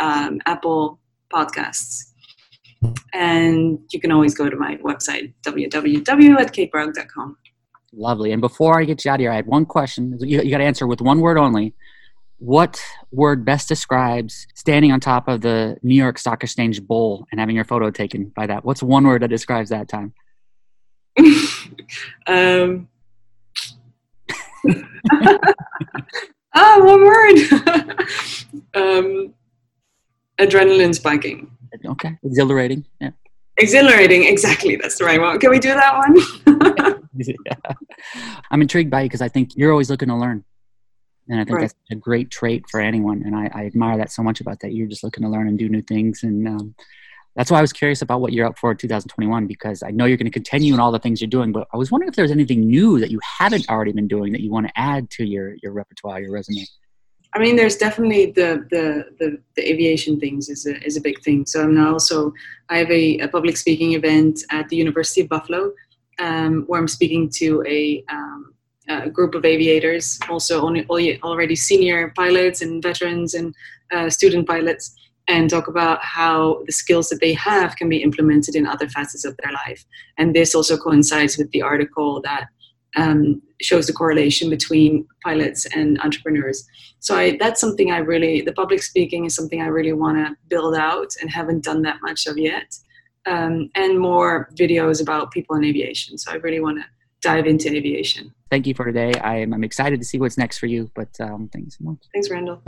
um, 0.00 0.40
Apple 0.46 0.98
Podcasts. 1.32 2.06
And 3.12 3.78
you 3.92 4.00
can 4.00 4.10
always 4.10 4.34
go 4.34 4.50
to 4.50 4.56
my 4.56 4.76
website, 4.78 5.32
www.katebroug.com. 5.46 7.36
Lovely. 7.92 8.32
And 8.32 8.40
before 8.40 8.80
I 8.80 8.84
get 8.84 9.04
you 9.04 9.10
out 9.10 9.16
of 9.16 9.20
here, 9.20 9.32
I 9.32 9.36
had 9.36 9.46
one 9.46 9.66
question. 9.66 10.16
You, 10.20 10.42
you 10.42 10.50
got 10.50 10.58
to 10.58 10.64
answer 10.64 10.86
with 10.86 11.00
one 11.00 11.20
word 11.20 11.38
only 11.38 11.74
what 12.40 12.82
word 13.12 13.44
best 13.44 13.68
describes 13.68 14.46
standing 14.54 14.90
on 14.92 14.98
top 14.98 15.28
of 15.28 15.42
the 15.42 15.76
New 15.82 15.94
York 15.94 16.18
Stock 16.18 16.42
Exchange 16.42 16.82
bowl 16.82 17.26
and 17.30 17.38
having 17.38 17.54
your 17.54 17.66
photo 17.66 17.90
taken 17.90 18.32
by 18.34 18.46
that? 18.46 18.64
What's 18.64 18.82
one 18.82 19.06
word 19.06 19.22
that 19.22 19.28
describes 19.28 19.68
that 19.70 19.88
time? 19.88 20.14
um, 22.26 22.88
ah, 26.54 26.78
one 26.78 27.04
word. 27.04 27.36
um, 28.74 29.34
adrenaline 30.38 30.94
spiking. 30.94 31.50
Okay, 31.84 32.16
exhilarating. 32.24 32.86
Yeah. 33.00 33.10
Exhilarating, 33.58 34.24
exactly. 34.24 34.76
That's 34.76 34.98
the 34.98 35.04
right 35.04 35.20
one. 35.20 35.38
Can 35.38 35.50
we 35.50 35.58
do 35.58 35.74
that 35.74 35.98
one? 35.98 36.16
yeah. 37.14 37.72
I'm 38.50 38.62
intrigued 38.62 38.90
by 38.90 39.02
you 39.02 39.08
because 39.08 39.20
I 39.20 39.28
think 39.28 39.50
you're 39.56 39.70
always 39.70 39.90
looking 39.90 40.08
to 40.08 40.16
learn. 40.16 40.44
And 41.28 41.40
I 41.40 41.44
think 41.44 41.58
right. 41.58 41.62
that's 41.62 41.74
a 41.90 41.94
great 41.94 42.30
trait 42.30 42.64
for 42.70 42.80
anyone. 42.80 43.22
And 43.24 43.36
I, 43.36 43.50
I, 43.54 43.66
admire 43.66 43.96
that 43.98 44.10
so 44.10 44.22
much 44.22 44.40
about 44.40 44.60
that. 44.60 44.72
You're 44.72 44.88
just 44.88 45.04
looking 45.04 45.22
to 45.22 45.30
learn 45.30 45.46
and 45.46 45.58
do 45.58 45.68
new 45.68 45.82
things. 45.82 46.22
And 46.24 46.48
um, 46.48 46.74
that's 47.36 47.50
why 47.50 47.58
I 47.58 47.60
was 47.60 47.72
curious 47.72 48.02
about 48.02 48.20
what 48.20 48.32
you're 48.32 48.46
up 48.46 48.58
for 48.58 48.72
in 48.72 48.76
2021 48.76 49.46
because 49.46 49.82
I 49.82 49.90
know 49.90 50.06
you're 50.06 50.16
going 50.16 50.26
to 50.26 50.32
continue 50.32 50.74
in 50.74 50.80
all 50.80 50.90
the 50.90 50.98
things 50.98 51.20
you're 51.20 51.30
doing. 51.30 51.52
But 51.52 51.68
I 51.72 51.76
was 51.76 51.90
wondering 51.90 52.08
if 52.08 52.16
there's 52.16 52.32
anything 52.32 52.66
new 52.66 52.98
that 52.98 53.10
you 53.10 53.20
haven't 53.38 53.68
already 53.68 53.92
been 53.92 54.08
doing 54.08 54.32
that 54.32 54.40
you 54.40 54.50
want 54.50 54.66
to 54.66 54.72
add 54.76 55.08
to 55.10 55.24
your, 55.24 55.54
your 55.62 55.72
repertoire, 55.72 56.20
your 56.20 56.32
resume. 56.32 56.66
I 57.32 57.38
mean, 57.38 57.54
there's 57.54 57.76
definitely 57.76 58.32
the, 58.32 58.66
the, 58.70 59.04
the, 59.20 59.38
the, 59.54 59.70
aviation 59.70 60.18
things 60.18 60.48
is 60.48 60.66
a, 60.66 60.84
is 60.84 60.96
a 60.96 61.00
big 61.00 61.22
thing. 61.22 61.46
So 61.46 61.62
I'm 61.62 61.76
now 61.76 61.92
also, 61.92 62.32
I 62.68 62.78
have 62.78 62.90
a, 62.90 63.18
a 63.18 63.28
public 63.28 63.56
speaking 63.56 63.92
event 63.92 64.40
at 64.50 64.68
the 64.68 64.74
University 64.74 65.20
of 65.20 65.28
Buffalo 65.28 65.72
um, 66.18 66.64
where 66.66 66.80
I'm 66.80 66.88
speaking 66.88 67.30
to 67.36 67.64
a, 67.68 68.04
um, 68.08 68.49
a 68.90 69.10
group 69.10 69.34
of 69.34 69.44
aviators, 69.44 70.18
also 70.28 70.54
only, 70.62 70.82
already 71.22 71.56
senior 71.56 72.12
pilots 72.16 72.62
and 72.62 72.82
veterans 72.82 73.34
and 73.34 73.54
uh, 73.94 74.08
student 74.10 74.46
pilots, 74.46 74.94
and 75.28 75.48
talk 75.48 75.68
about 75.68 75.98
how 76.02 76.62
the 76.66 76.72
skills 76.72 77.08
that 77.08 77.20
they 77.20 77.34
have 77.34 77.76
can 77.76 77.88
be 77.88 78.02
implemented 78.02 78.54
in 78.56 78.66
other 78.66 78.88
facets 78.88 79.24
of 79.24 79.36
their 79.36 79.52
life. 79.52 79.84
And 80.18 80.34
this 80.34 80.54
also 80.54 80.76
coincides 80.76 81.38
with 81.38 81.50
the 81.52 81.62
article 81.62 82.20
that 82.22 82.46
um, 82.96 83.40
shows 83.60 83.86
the 83.86 83.92
correlation 83.92 84.50
between 84.50 85.06
pilots 85.24 85.66
and 85.76 86.00
entrepreneurs. 86.00 86.66
So 86.98 87.16
I, 87.16 87.36
that's 87.38 87.60
something 87.60 87.92
I 87.92 87.98
really, 87.98 88.40
the 88.40 88.52
public 88.52 88.82
speaking 88.82 89.24
is 89.24 89.34
something 89.34 89.62
I 89.62 89.66
really 89.66 89.92
want 89.92 90.18
to 90.18 90.36
build 90.48 90.74
out 90.74 91.14
and 91.20 91.30
haven't 91.30 91.64
done 91.64 91.82
that 91.82 91.98
much 92.02 92.26
of 92.26 92.36
yet. 92.36 92.74
Um, 93.26 93.70
and 93.74 94.00
more 94.00 94.48
videos 94.54 95.00
about 95.00 95.30
people 95.30 95.54
in 95.56 95.64
aviation. 95.64 96.18
So 96.18 96.32
I 96.32 96.36
really 96.36 96.60
want 96.60 96.78
to 96.78 96.84
dive 97.20 97.46
into 97.46 97.68
aviation. 97.68 98.34
Thank 98.50 98.66
you 98.66 98.74
for 98.74 98.84
today. 98.84 99.12
I 99.20 99.36
am, 99.38 99.54
I'm 99.54 99.64
excited 99.64 100.00
to 100.00 100.06
see 100.06 100.18
what's 100.18 100.36
next 100.36 100.58
for 100.58 100.66
you, 100.66 100.90
but 100.94 101.08
um, 101.20 101.48
thanks 101.52 101.78
so 101.78 101.84
much. 101.84 101.98
Thanks, 102.12 102.30
Randall. 102.30 102.60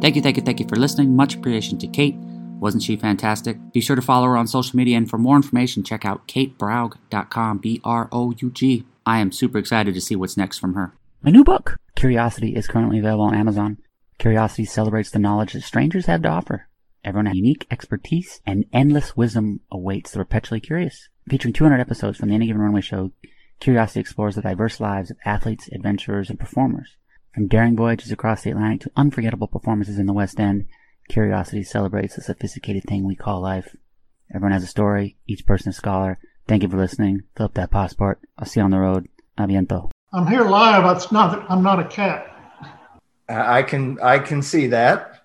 Thank 0.00 0.16
you, 0.16 0.22
thank 0.22 0.36
you, 0.36 0.42
thank 0.42 0.60
you 0.60 0.68
for 0.68 0.76
listening. 0.76 1.16
Much 1.16 1.34
appreciation 1.34 1.78
to 1.78 1.86
Kate. 1.86 2.16
Wasn't 2.60 2.82
she 2.82 2.96
fantastic? 2.96 3.58
Be 3.72 3.80
sure 3.80 3.96
to 3.96 4.02
follow 4.02 4.26
her 4.26 4.36
on 4.36 4.46
social 4.46 4.76
media, 4.76 4.96
and 4.96 5.08
for 5.08 5.18
more 5.18 5.36
information, 5.36 5.82
check 5.82 6.04
out 6.04 6.26
katebroug.com, 6.26 7.58
B 7.58 7.80
R 7.84 8.08
O 8.12 8.32
U 8.38 8.50
G. 8.50 8.84
I 9.04 9.18
am 9.18 9.30
super 9.30 9.58
excited 9.58 9.94
to 9.94 10.00
see 10.00 10.16
what's 10.16 10.36
next 10.36 10.58
from 10.58 10.74
her. 10.74 10.92
My 11.22 11.30
new 11.30 11.44
book, 11.44 11.76
Curiosity, 11.96 12.54
is 12.54 12.66
currently 12.66 12.98
available 12.98 13.24
on 13.24 13.34
Amazon. 13.34 13.78
Curiosity 14.18 14.64
celebrates 14.64 15.10
the 15.10 15.18
knowledge 15.18 15.52
that 15.52 15.62
strangers 15.62 16.06
have 16.06 16.22
to 16.22 16.28
offer. 16.28 16.66
Everyone 17.06 17.26
has 17.26 17.36
unique 17.36 17.68
expertise 17.70 18.40
and 18.44 18.64
endless 18.72 19.16
wisdom 19.16 19.60
awaits 19.70 20.10
the 20.10 20.18
perpetually 20.18 20.58
curious. 20.58 21.08
Featuring 21.28 21.54
200 21.54 21.78
episodes 21.78 22.18
from 22.18 22.30
the 22.30 22.34
Any 22.34 22.48
Given 22.48 22.60
Runway 22.60 22.80
show, 22.80 23.12
Curiosity 23.60 24.00
explores 24.00 24.34
the 24.34 24.42
diverse 24.42 24.80
lives 24.80 25.12
of 25.12 25.16
athletes, 25.24 25.68
adventurers, 25.72 26.30
and 26.30 26.38
performers. 26.38 26.96
From 27.32 27.46
daring 27.46 27.76
voyages 27.76 28.10
across 28.10 28.42
the 28.42 28.50
Atlantic 28.50 28.80
to 28.80 28.90
unforgettable 28.96 29.46
performances 29.46 30.00
in 30.00 30.06
the 30.06 30.12
West 30.12 30.40
End, 30.40 30.66
Curiosity 31.08 31.62
celebrates 31.62 32.16
the 32.16 32.22
sophisticated 32.22 32.82
thing 32.82 33.04
we 33.04 33.14
call 33.14 33.40
life. 33.40 33.76
Everyone 34.34 34.52
has 34.52 34.64
a 34.64 34.66
story, 34.66 35.16
each 35.28 35.46
person 35.46 35.70
a 35.70 35.72
scholar. 35.72 36.18
Thank 36.48 36.64
you 36.64 36.68
for 36.68 36.76
listening. 36.76 37.22
Fill 37.36 37.46
up 37.46 37.54
that 37.54 37.70
passport. 37.70 38.18
I'll 38.36 38.46
see 38.46 38.58
you 38.58 38.64
on 38.64 38.72
the 38.72 38.80
road. 38.80 39.08
Aviento. 39.38 39.92
I'm 40.12 40.26
here 40.26 40.44
live. 40.44 40.96
It's 40.96 41.12
not, 41.12 41.48
I'm 41.48 41.62
not 41.62 41.78
a 41.78 41.84
cat. 41.84 42.32
I 43.28 43.62
can 43.62 43.98
I 44.00 44.18
can 44.18 44.42
see 44.42 44.68
that. 44.68 45.15